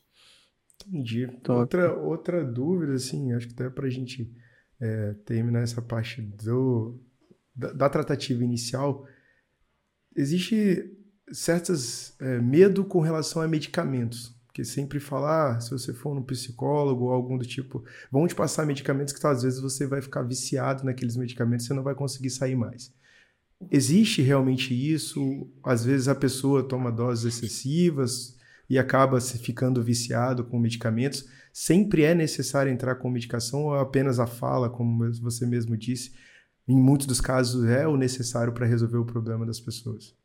[0.86, 1.28] Entendi.
[1.48, 4.32] Outra, outra dúvida, assim, acho que até para a gente
[4.80, 7.00] é, terminar essa parte do,
[7.56, 9.06] da, da tratativa inicial,
[10.16, 10.96] existe
[11.32, 14.38] certos é, medo com relação a medicamentos.
[14.48, 18.34] Porque sempre falar, ah, se você for no psicólogo ou algum do tipo, vão te
[18.34, 21.94] passar medicamentos que às vezes você vai ficar viciado naqueles medicamentos e você não vai
[21.94, 22.94] conseguir sair mais.
[23.70, 25.50] Existe realmente isso?
[25.64, 28.38] Às vezes a pessoa toma doses excessivas
[28.70, 31.26] e acaba se ficando viciado com medicamentos.
[31.52, 36.14] Sempre é necessário entrar com medicação ou apenas a fala, como você mesmo disse,
[36.68, 40.16] em muitos dos casos, é o necessário para resolver o problema das pessoas?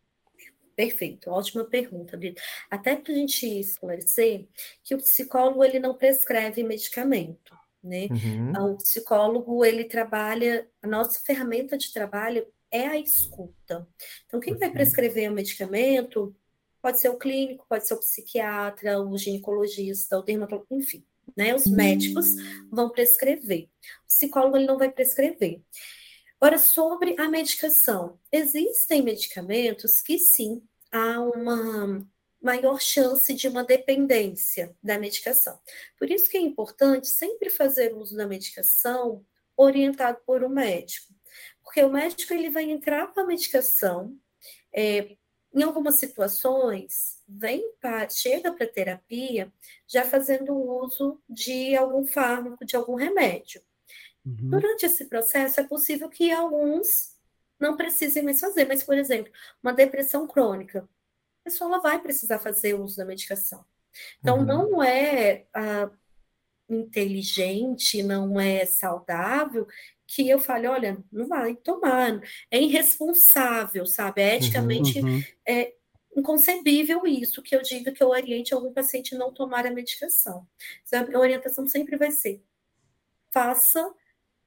[0.77, 2.43] Perfeito, ótima pergunta, Brito.
[2.71, 4.47] Até para a gente esclarecer
[4.83, 8.09] que o psicólogo ele não prescreve medicamento, né?
[8.11, 8.73] Uhum.
[8.73, 12.45] O psicólogo ele trabalha, a nossa ferramenta de trabalho
[12.75, 13.87] é a escuta.
[14.27, 16.35] Então, quem vai prescrever o medicamento
[16.83, 21.07] pode ser o clínico, pode ser o psiquiatra, o ginecologista, o dermatologista, enfim,
[21.37, 21.55] né?
[21.55, 22.27] Os médicos
[22.71, 23.71] vão prescrever.
[24.03, 25.63] O psicólogo ele não vai prescrever.
[26.41, 30.61] Agora, sobre a medicação, existem medicamentos que sim
[30.91, 32.07] há uma
[32.43, 35.59] maior chance de uma dependência da medicação.
[35.99, 39.25] Por isso que é importante sempre fazer uso da medicação
[39.57, 41.15] orientado por um médico,
[41.75, 44.17] porque o médico ele vai entrar com a medicação.
[44.73, 45.17] É,
[45.53, 49.53] em algumas situações, vem para, chega para terapia
[49.85, 53.61] já fazendo uso de algum fármaco, de algum remédio.
[54.25, 54.51] Uhum.
[54.51, 57.17] Durante esse processo, é possível que alguns
[57.59, 60.89] não precisem mais fazer, mas, por exemplo, uma depressão crônica,
[61.41, 63.65] a pessoa vai precisar fazer uso da medicação.
[64.21, 64.45] Então, uhum.
[64.45, 65.91] não é ah,
[66.69, 69.67] inteligente, não é saudável
[70.15, 74.23] que eu fale, olha, não vai tomar, é irresponsável, sabe?
[74.23, 75.23] É eticamente uhum, uhum.
[75.45, 75.75] é
[76.17, 80.47] inconcebível isso, que eu diga que eu oriente algum paciente não tomar a medicação.
[80.93, 82.41] A orientação sempre vai ser,
[83.33, 83.93] faça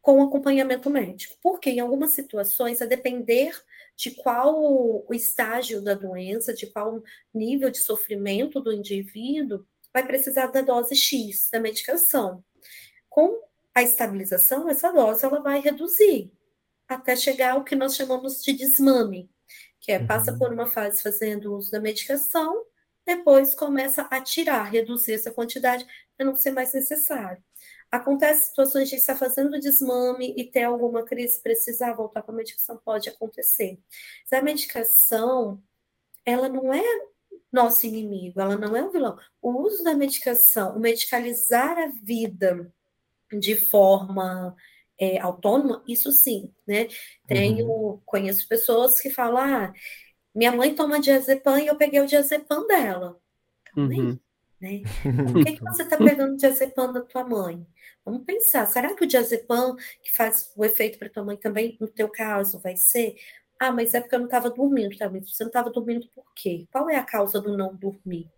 [0.01, 1.35] com acompanhamento médico.
[1.43, 3.51] Porque em algumas situações, a depender
[3.97, 7.03] de qual o estágio da doença, de qual
[7.33, 12.41] nível de sofrimento do indivíduo, vai precisar da dose X da medicação.
[13.09, 13.37] Com
[13.77, 16.33] a estabilização, essa dose ela vai reduzir
[16.87, 19.29] até chegar ao que nós chamamos de desmame,
[19.79, 20.39] que é passa uhum.
[20.39, 22.65] por uma fase fazendo uso da medicação,
[23.05, 25.85] depois começa a tirar, reduzir essa quantidade
[26.17, 27.43] para não ser mais necessário.
[27.91, 32.81] Acontece situações de estar fazendo desmame e ter alguma crise, precisar voltar para a medicação,
[32.83, 33.79] pode acontecer.
[34.23, 35.61] Mas a medicação,
[36.25, 36.83] ela não é
[37.51, 39.19] nosso inimigo, ela não é um vilão.
[39.39, 42.73] O uso da medicação, o medicalizar a vida
[43.31, 44.55] de forma
[44.99, 46.87] é, autônoma, isso sim, né?
[47.27, 48.01] Tenho, uhum.
[48.05, 49.73] conheço pessoas que falam, ah,
[50.33, 53.19] minha mãe toma diazepam e eu peguei o diazepam dela.
[53.75, 54.19] Uhum.
[54.59, 54.81] Né?
[55.31, 57.65] Por que, que você está pegando o diazepam da tua mãe?
[58.03, 61.87] Vamos pensar, será que o diazepam que faz o efeito para tua mãe também, no
[61.87, 63.15] teu caso, vai ser?
[63.59, 65.09] Ah, mas é porque eu não estava dormindo, tá?
[65.09, 66.67] Mas você não estava dormindo por quê?
[66.71, 68.29] Qual é a causa do não dormir?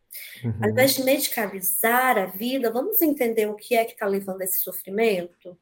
[0.43, 0.53] Uhum.
[0.61, 4.43] Ao invés de medicalizar a vida, vamos entender o que é que está levando a
[4.43, 5.57] esse sofrimento?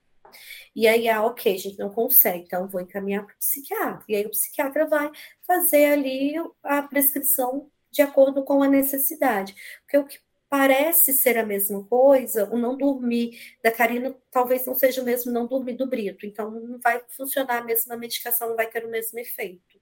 [0.76, 4.04] E aí, ah, ok, a gente não consegue, então vou encaminhar para o psiquiatra.
[4.08, 5.12] E aí o psiquiatra vai
[5.46, 9.56] fazer ali a prescrição de acordo com a necessidade.
[9.82, 10.20] Porque o que
[10.50, 15.32] parece ser a mesma coisa, o não dormir da Karina talvez não seja o mesmo
[15.32, 16.26] não dormir do Brito.
[16.26, 19.80] Então não vai funcionar a mesma medicação, não vai ter o mesmo efeito.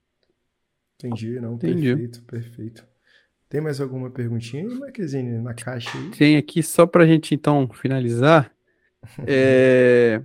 [0.96, 1.88] Entendi, não, Entendi.
[1.90, 2.95] perfeito, perfeito.
[3.50, 6.10] Tem mais alguma perguntinha aí, Marquezine, na caixa aí?
[6.12, 8.52] Tem aqui, só para a gente então finalizar.
[9.28, 10.20] É...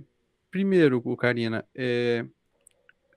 [0.49, 2.25] Primeiro, Karina, é,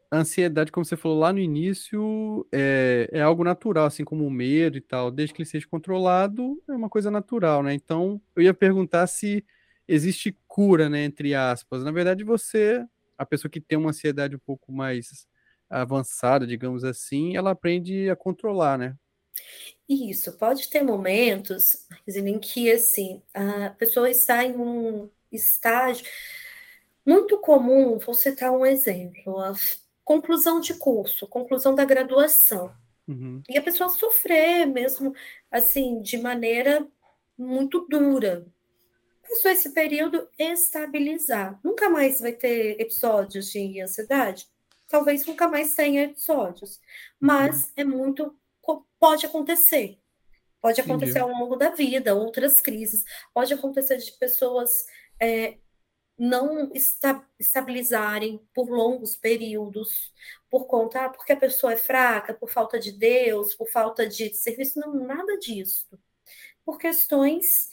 [0.08, 4.30] a ansiedade, como você falou lá no início, é, é algo natural, assim como o
[4.30, 5.10] medo e tal.
[5.10, 7.74] Desde que ele seja controlado, é uma coisa natural, né?
[7.74, 9.44] Então, eu ia perguntar se
[9.88, 11.04] existe cura, né?
[11.04, 11.82] Entre aspas.
[11.82, 12.84] Na verdade, você,
[13.18, 15.26] a pessoa que tem uma ansiedade um pouco mais
[15.68, 18.94] avançada, digamos assim, ela aprende a controlar, né?
[19.88, 26.06] Isso, pode ter momentos em que, assim, a pessoa está em um estágio
[27.04, 29.52] muito comum, vou citar um exemplo, a
[30.02, 32.74] conclusão de curso, conclusão da graduação.
[33.06, 33.42] Uhum.
[33.48, 35.14] E a pessoa sofrer mesmo,
[35.50, 36.86] assim, de maneira
[37.36, 38.46] muito dura.
[39.22, 41.58] Passou esse período estabilizar.
[41.62, 44.46] Nunca mais vai ter episódios de ansiedade?
[44.88, 46.80] Talvez nunca mais tenha episódios.
[47.18, 47.70] Mas uhum.
[47.76, 48.36] é muito.
[48.98, 49.98] Pode acontecer.
[50.60, 51.32] Pode acontecer Entendi.
[51.34, 53.04] ao longo da vida, outras crises.
[53.34, 54.70] Pode acontecer de pessoas
[55.20, 55.58] é,
[56.18, 60.12] não esta, estabilizarem por longos períodos,
[60.48, 64.32] por conta, ah, porque a pessoa é fraca, por falta de Deus, por falta de
[64.34, 65.86] serviço, não, nada disso.
[66.64, 67.68] Por questões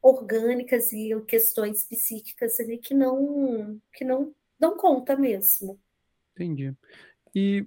[0.00, 5.80] orgânicas e questões psíquicas ali que não que não dão conta mesmo.
[6.32, 6.72] Entendi.
[7.34, 7.66] E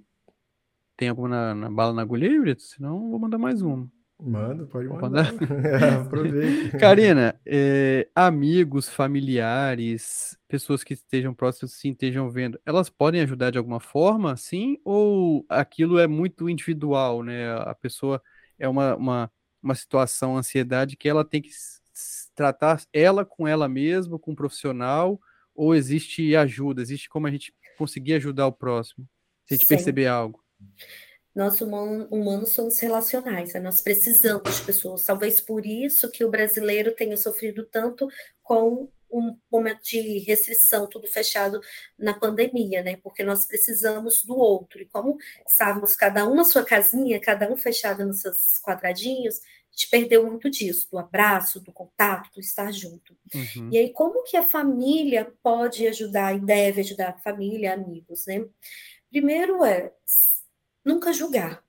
[1.00, 2.60] tem alguma na, na bala na agulha, Brito?
[2.60, 3.90] Senão vou mandar mais uma.
[4.20, 5.32] Manda, pode mandar.
[6.04, 6.76] aproveita.
[6.76, 13.56] Karina, é, amigos, familiares, pessoas que estejam próximas, sim, estejam vendo, elas podem ajudar de
[13.56, 14.78] alguma forma, sim?
[14.84, 17.50] Ou aquilo é muito individual, né?
[17.60, 18.20] A pessoa
[18.58, 19.32] é uma, uma,
[19.62, 21.48] uma situação, ansiedade, que ela tem que
[22.34, 25.18] tratar ela com ela mesma, com um profissional,
[25.54, 26.82] ou existe ajuda?
[26.82, 29.08] Existe como a gente conseguir ajudar o próximo?
[29.46, 29.74] Se a gente sim.
[29.74, 30.44] perceber algo
[31.34, 33.60] nós humanos somos relacionais, né?
[33.60, 35.04] nós precisamos de pessoas.
[35.04, 38.08] Talvez por isso que o brasileiro tenha sofrido tanto
[38.42, 41.60] com um momento de restrição, tudo fechado
[41.98, 42.96] na pandemia, né?
[43.02, 44.80] Porque nós precisamos do outro.
[44.80, 49.72] E como estávamos cada um na sua casinha, cada um fechado nos seus quadradinhos, a
[49.72, 53.16] gente perdeu muito disso, do abraço, do contato, do estar junto.
[53.34, 53.70] Uhum.
[53.72, 58.44] E aí, como que a família pode ajudar e deve ajudar a família, amigos, né?
[59.10, 59.92] Primeiro é
[60.84, 61.64] nunca julgar.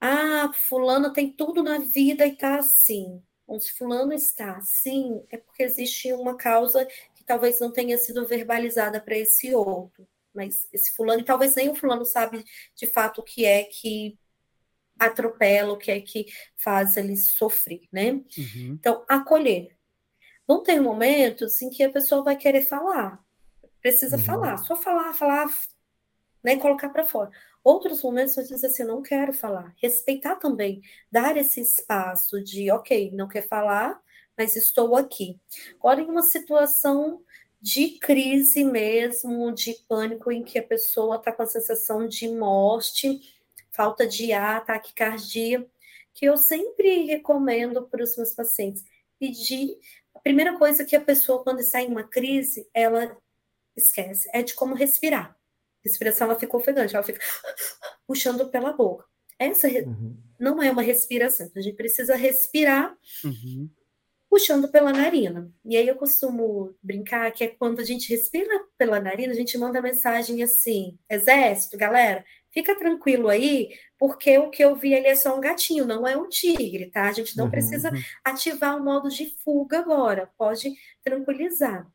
[0.00, 3.22] Ah, fulano tem tudo na vida e tá assim.
[3.46, 8.26] Bom, se fulano está assim, é porque existe uma causa que talvez não tenha sido
[8.26, 10.06] verbalizada para esse outro.
[10.34, 12.44] Mas esse fulano, e talvez nem o fulano sabe
[12.74, 14.18] de fato o que é que
[14.98, 18.12] atropela, o que é que faz ele sofrer, né?
[18.12, 18.76] Uhum.
[18.78, 19.76] Então, acolher.
[20.46, 23.24] Vão ter momentos em que a pessoa vai querer falar,
[23.80, 24.22] precisa uhum.
[24.22, 25.46] falar, só falar, falar,
[26.42, 27.30] né, colocar para fora.
[27.64, 29.74] Outros momentos você diz assim, não quero falar.
[29.78, 33.98] Respeitar também, dar esse espaço de, ok, não quer falar,
[34.36, 35.40] mas estou aqui.
[35.80, 37.22] Agora, em uma situação
[37.60, 43.18] de crise mesmo, de pânico, em que a pessoa está com a sensação de morte,
[43.70, 45.66] falta de ar, taquicardia,
[46.12, 48.84] que eu sempre recomendo para os meus pacientes,
[49.18, 49.78] pedir.
[50.14, 53.16] A primeira coisa que a pessoa, quando está em uma crise, ela
[53.74, 55.34] esquece, é de como respirar.
[55.84, 57.20] Respiração ela fica ofegante, ela fica
[58.06, 59.04] puxando pela boca.
[59.38, 60.16] Essa uhum.
[60.38, 63.68] não é uma respiração, a gente precisa respirar uhum.
[64.30, 65.52] puxando pela narina.
[65.64, 69.58] E aí eu costumo brincar que é quando a gente respira pela narina, a gente
[69.58, 75.16] manda mensagem assim: exército, galera, fica tranquilo aí, porque o que eu vi ali é
[75.16, 77.08] só um gatinho, não é um tigre, tá?
[77.08, 77.50] A gente não uhum.
[77.50, 77.90] precisa
[78.24, 80.72] ativar o modo de fuga agora, pode
[81.02, 81.90] tranquilizar.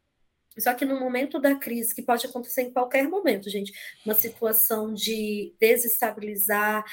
[0.60, 3.72] Só que no momento da crise, que pode acontecer em qualquer momento, gente,
[4.05, 6.84] uma situação de desestabilizar,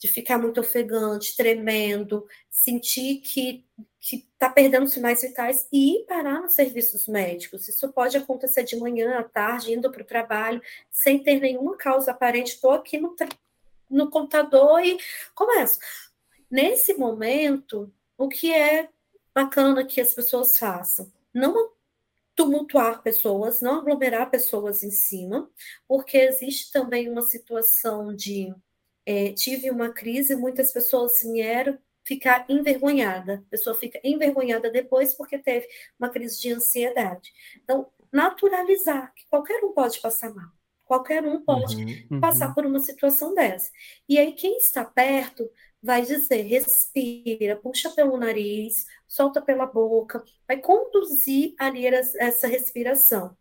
[0.00, 3.66] de ficar muito ofegante, tremendo, sentir que
[4.00, 7.68] está perdendo sinais vitais e ir parar nos serviços médicos.
[7.68, 12.12] Isso pode acontecer de manhã, à tarde, indo para o trabalho, sem ter nenhuma causa
[12.12, 12.54] aparente.
[12.54, 13.14] Estou aqui no,
[13.90, 14.98] no computador e
[15.34, 15.78] começo.
[16.50, 18.88] Nesse momento, o que é
[19.34, 21.12] bacana que as pessoas façam?
[21.32, 21.72] Não
[22.40, 25.50] tumultuar pessoas, não aglomerar pessoas em cima,
[25.86, 28.54] porque existe também uma situação de
[29.04, 33.44] é, tive uma crise, muitas pessoas vieram ficar envergonhada.
[33.46, 35.68] A pessoa fica envergonhada depois porque teve
[35.98, 37.30] uma crise de ansiedade.
[37.62, 40.48] Então, naturalizar que qualquer um pode passar mal.
[40.86, 41.76] Qualquer um pode
[42.10, 42.54] uhum, passar uhum.
[42.54, 43.70] por uma situação dessa.
[44.08, 45.48] E aí, quem está perto
[45.82, 53.36] vai dizer: respira, puxa pelo nariz, solta pela boca, vai conduzir ali essa respiração.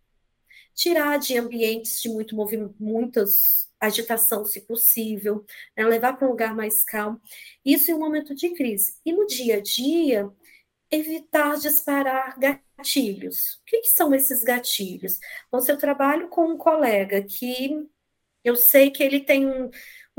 [0.74, 5.86] Tirar de ambientes de muito movimento, muitas agitação, se possível, né?
[5.86, 7.22] levar para um lugar mais calmo.
[7.64, 8.98] Isso em um momento de crise.
[9.06, 10.30] E no dia a dia,
[10.92, 13.56] evitar disparar gatilhos.
[13.56, 15.20] O que, que são esses gatilhos?
[15.52, 17.88] Bom, se eu trabalho com um colega que
[18.44, 19.70] eu sei que ele tem um,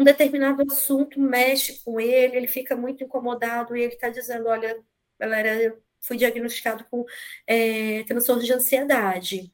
[0.01, 4.83] um determinado assunto, mexe com ele, ele fica muito incomodado e ele está dizendo: olha,
[5.19, 7.05] galera, eu fui diagnosticado com
[7.47, 9.53] é, transtorno de ansiedade.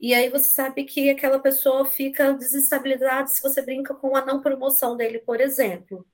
[0.00, 4.40] E aí você sabe que aquela pessoa fica desestabilizada se você brinca com a não
[4.40, 6.06] promoção dele, por exemplo.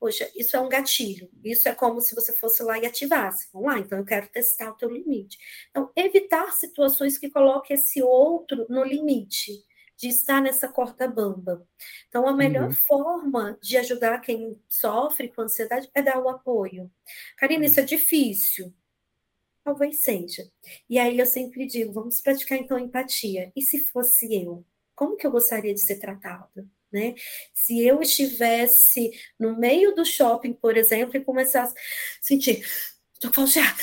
[0.00, 1.30] Poxa, isso é um gatilho.
[1.44, 3.48] Isso é como se você fosse lá e ativasse.
[3.52, 5.38] Vamos lá, então eu quero testar o teu limite.
[5.70, 9.65] Então, evitar situações que coloquem esse outro no limite
[9.96, 11.66] de estar nessa corda bamba.
[12.08, 12.72] Então, a melhor uhum.
[12.72, 16.90] forma de ajudar quem sofre com ansiedade é dar o apoio.
[17.36, 18.74] Karina, isso é difícil.
[19.64, 20.48] Talvez seja.
[20.88, 23.50] E aí eu sempre digo, vamos praticar então empatia.
[23.56, 24.64] E se fosse eu?
[24.94, 26.66] Como que eu gostaria de ser tratada?
[26.92, 27.14] Né?
[27.52, 31.80] Se eu estivesse no meio do shopping, por exemplo, e começasse a
[32.22, 32.64] sentir,
[33.12, 33.82] estou falseada,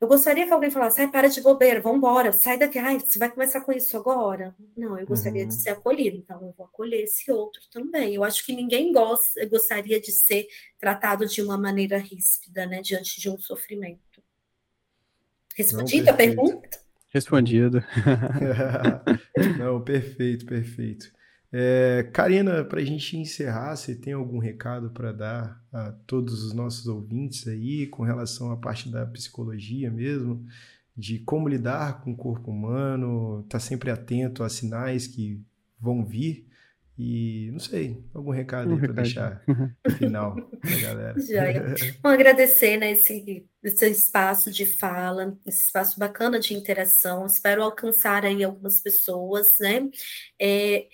[0.00, 3.18] eu gostaria que alguém falasse, ai, para de bobeira, vamos embora, sai daqui, ai, você
[3.18, 4.54] vai começar com isso agora?
[4.76, 5.48] Não, eu gostaria uhum.
[5.48, 8.14] de ser acolhida, então eu vou acolher esse outro também.
[8.14, 10.46] Eu acho que ninguém gosta, gostaria de ser
[10.78, 14.22] tratado de uma maneira ríspida, né, diante de um sofrimento.
[15.56, 16.78] Respondi a pergunta?
[17.08, 17.82] Respondido.
[19.58, 21.10] Não, perfeito, perfeito.
[21.50, 26.52] É, Karina, para a gente encerrar, você tem algum recado para dar a todos os
[26.52, 30.44] nossos ouvintes aí com relação à parte da psicologia mesmo,
[30.96, 35.42] de como lidar com o corpo humano, estar tá sempre atento a sinais que
[35.80, 36.48] vão vir
[36.98, 39.40] e não sei, algum recado aí para deixar
[39.86, 41.20] no final da galera.
[41.20, 41.74] Joia.
[42.02, 47.24] Vamos agradecer né, esse, esse espaço de fala, esse espaço bacana de interação.
[47.24, 49.88] Espero alcançar aí algumas pessoas, né?
[50.40, 50.88] É,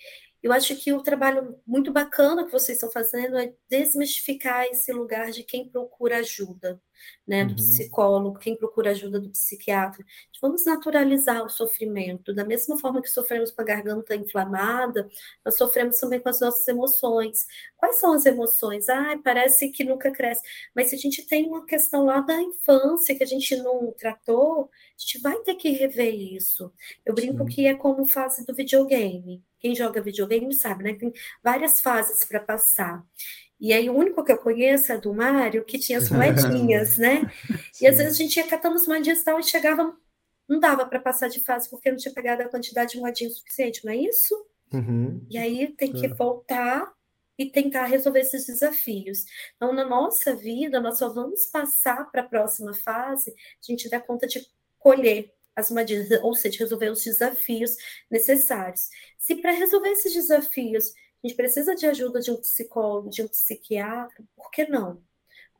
[0.45, 5.31] eu acho que o trabalho muito bacana que vocês estão fazendo é desmistificar esse lugar
[5.31, 6.79] de quem procura ajuda,
[7.27, 7.55] né, do uhum.
[7.55, 10.05] psicólogo, quem procura ajuda do psiquiatra.
[10.41, 15.09] Vamos naturalizar o sofrimento, da mesma forma que sofremos com a garganta inflamada,
[15.43, 17.47] nós sofremos também com as nossas emoções.
[17.77, 18.89] Quais são as emoções?
[18.89, 20.41] Ai, parece que nunca cresce.
[20.75, 24.69] Mas se a gente tem uma questão lá da infância que a gente não tratou,
[24.71, 26.71] a gente vai ter que rever isso.
[27.05, 27.45] Eu brinco Sim.
[27.45, 29.43] que é como fase do videogame.
[29.59, 30.93] Quem joga videogame sabe, né?
[30.93, 31.11] Tem
[31.43, 33.03] várias fases para passar.
[33.65, 37.23] E aí, o único que eu conheço é do Mário, que tinha as moedinhas, né?
[37.81, 39.97] E às vezes a gente ia catando as moedinhas e tal, e chegava,
[40.47, 43.83] não dava para passar de fase, porque não tinha pegado a quantidade de moedinhas suficiente,
[43.83, 44.35] não é isso?
[44.71, 45.25] Uhum.
[45.31, 46.09] E aí tem que é.
[46.09, 46.93] voltar
[47.39, 49.25] e tentar resolver esses desafios.
[49.55, 53.99] Então, na nossa vida, nós só vamos passar para a próxima fase, a gente dá
[53.99, 54.45] conta de
[54.77, 57.75] colher as medidas, ou seja, resolver os desafios
[58.11, 58.91] necessários.
[59.17, 60.93] Se para resolver esses desafios
[61.27, 65.01] gente precisa de ajuda de um psicólogo, de um psiquiatra, por que não?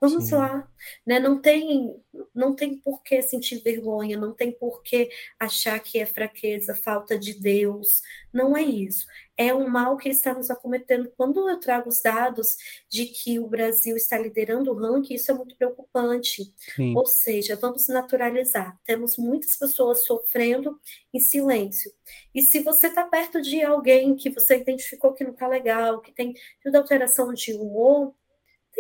[0.06, 0.36] Vamos Sim.
[0.36, 0.68] lá,
[1.03, 1.20] né?
[1.20, 1.99] Não tem,
[2.34, 7.18] não tem por que sentir vergonha, não tem por que achar que é fraqueza, falta
[7.18, 8.03] de Deus.
[8.32, 9.08] Não é isso.
[9.36, 11.12] É um mal que está nos acometendo.
[11.18, 12.56] Quando eu trago os dados
[12.88, 16.53] de que o Brasil está liderando o ranking, isso é muito preocupante.
[16.76, 16.95] Sim.
[16.95, 18.80] Ou seja, vamos naturalizar.
[18.86, 20.80] Temos muitas pessoas sofrendo
[21.12, 21.91] em silêncio.
[22.34, 26.12] E se você está perto de alguém que você identificou que não está legal, que
[26.12, 28.14] tem tido alteração de humor,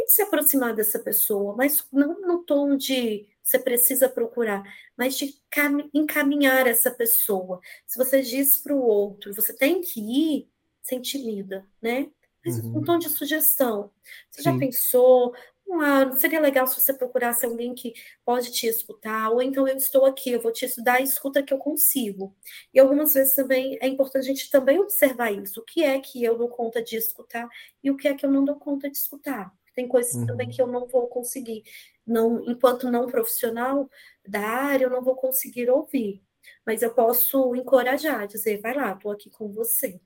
[0.05, 4.63] tem que se aproximar dessa pessoa, mas não no tom de você precisa procurar,
[4.97, 5.35] mas de
[5.93, 7.59] encaminhar essa pessoa.
[7.85, 10.49] Se você diz para o outro, você tem que ir,
[10.81, 12.09] se intimida, né?
[12.43, 12.77] Mas uhum.
[12.79, 13.91] um tom de sugestão.
[14.31, 14.51] Você Sim.
[14.51, 15.35] já pensou?
[15.81, 17.93] Ah, seria legal se você procurasse alguém que
[18.23, 21.57] pode te escutar, ou então eu estou aqui, eu vou te estudar, escuta que eu
[21.57, 22.35] consigo.
[22.73, 25.59] E algumas vezes também é importante a gente também observar isso.
[25.59, 27.47] O que é que eu dou conta de escutar
[27.83, 29.51] e o que é que eu não dou conta de escutar.
[29.75, 30.25] Tem coisas uhum.
[30.25, 31.63] também que eu não vou conseguir,
[32.05, 33.89] não, enquanto não profissional
[34.27, 36.23] da área, eu não vou conseguir ouvir.
[36.65, 39.99] Mas eu posso encorajar, dizer, vai lá, estou aqui com você.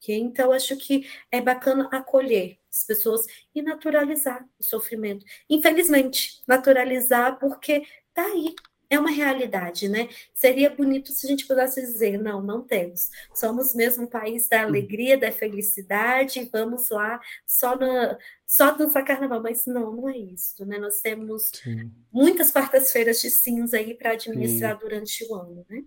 [0.00, 5.24] Que, então, acho que é bacana acolher as pessoas e naturalizar o sofrimento.
[5.48, 7.82] Infelizmente, naturalizar porque
[8.12, 8.54] tá aí,
[8.94, 10.08] é uma realidade, né?
[10.32, 13.10] Seria bonito se a gente pudesse dizer, não, não temos.
[13.32, 18.16] Somos mesmo um país da alegria, da felicidade, vamos lá só na
[18.46, 20.78] só dançar carnaval, mas não, não é isso, né?
[20.78, 21.90] Nós temos sim.
[22.12, 24.80] muitas quartas-feiras de cinza aí para administrar sim.
[24.80, 25.82] durante o ano, né?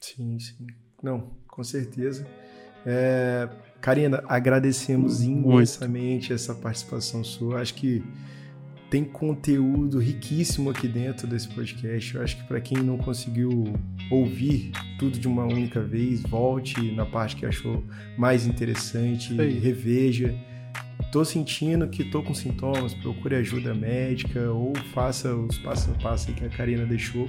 [0.00, 0.66] Sim, sim.
[1.02, 2.26] Não, com certeza.
[2.86, 3.48] É,
[3.80, 7.60] Karina, agradecemos imensamente essa participação sua.
[7.60, 8.02] Acho que
[8.96, 12.14] tem conteúdo riquíssimo aqui dentro desse podcast.
[12.14, 13.74] Eu acho que para quem não conseguiu
[14.10, 17.84] ouvir tudo de uma única vez, volte na parte que achou
[18.16, 20.34] mais interessante, reveja.
[21.12, 26.32] Tô sentindo que tô com sintomas, procure ajuda médica ou faça os passo a passo
[26.32, 27.28] que a Karina deixou.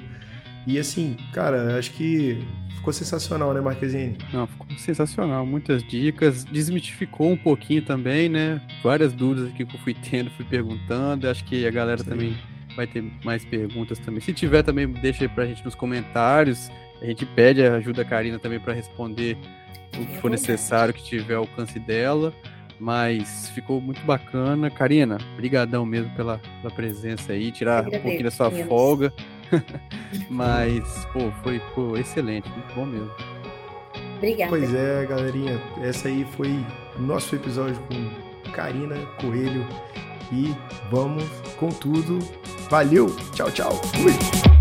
[0.67, 2.45] E assim, cara, acho que
[2.75, 4.17] ficou sensacional, né, Marquezine?
[4.33, 5.45] Não, ficou sensacional.
[5.45, 6.43] Muitas dicas.
[6.43, 8.61] Desmitificou um pouquinho também, né?
[8.83, 11.29] Várias dúvidas aqui que eu fui tendo, fui perguntando.
[11.29, 12.09] Acho que a galera Sim.
[12.09, 12.37] também
[12.75, 14.19] vai ter mais perguntas também.
[14.19, 16.69] Se tiver também, deixa aí pra gente nos comentários.
[17.01, 19.37] A gente pede a ajuda da Karina também para responder
[19.97, 22.33] o que for necessário que tiver alcance dela.
[22.77, 24.69] Mas ficou muito bacana.
[24.69, 29.13] Karina, brigadão mesmo pela, pela presença aí, tirar um pouquinho da sua folga.
[30.29, 33.11] Mas, pô, foi pô, excelente, muito bom mesmo.
[34.17, 34.49] Obrigada.
[34.49, 36.65] Pois é, galerinha, essa aí foi
[36.97, 39.65] o nosso episódio com Karina Coelho.
[40.31, 40.53] E
[40.91, 41.23] vamos
[41.57, 42.19] com tudo.
[42.69, 43.71] Valeu, tchau, tchau.
[43.71, 44.56] Fui.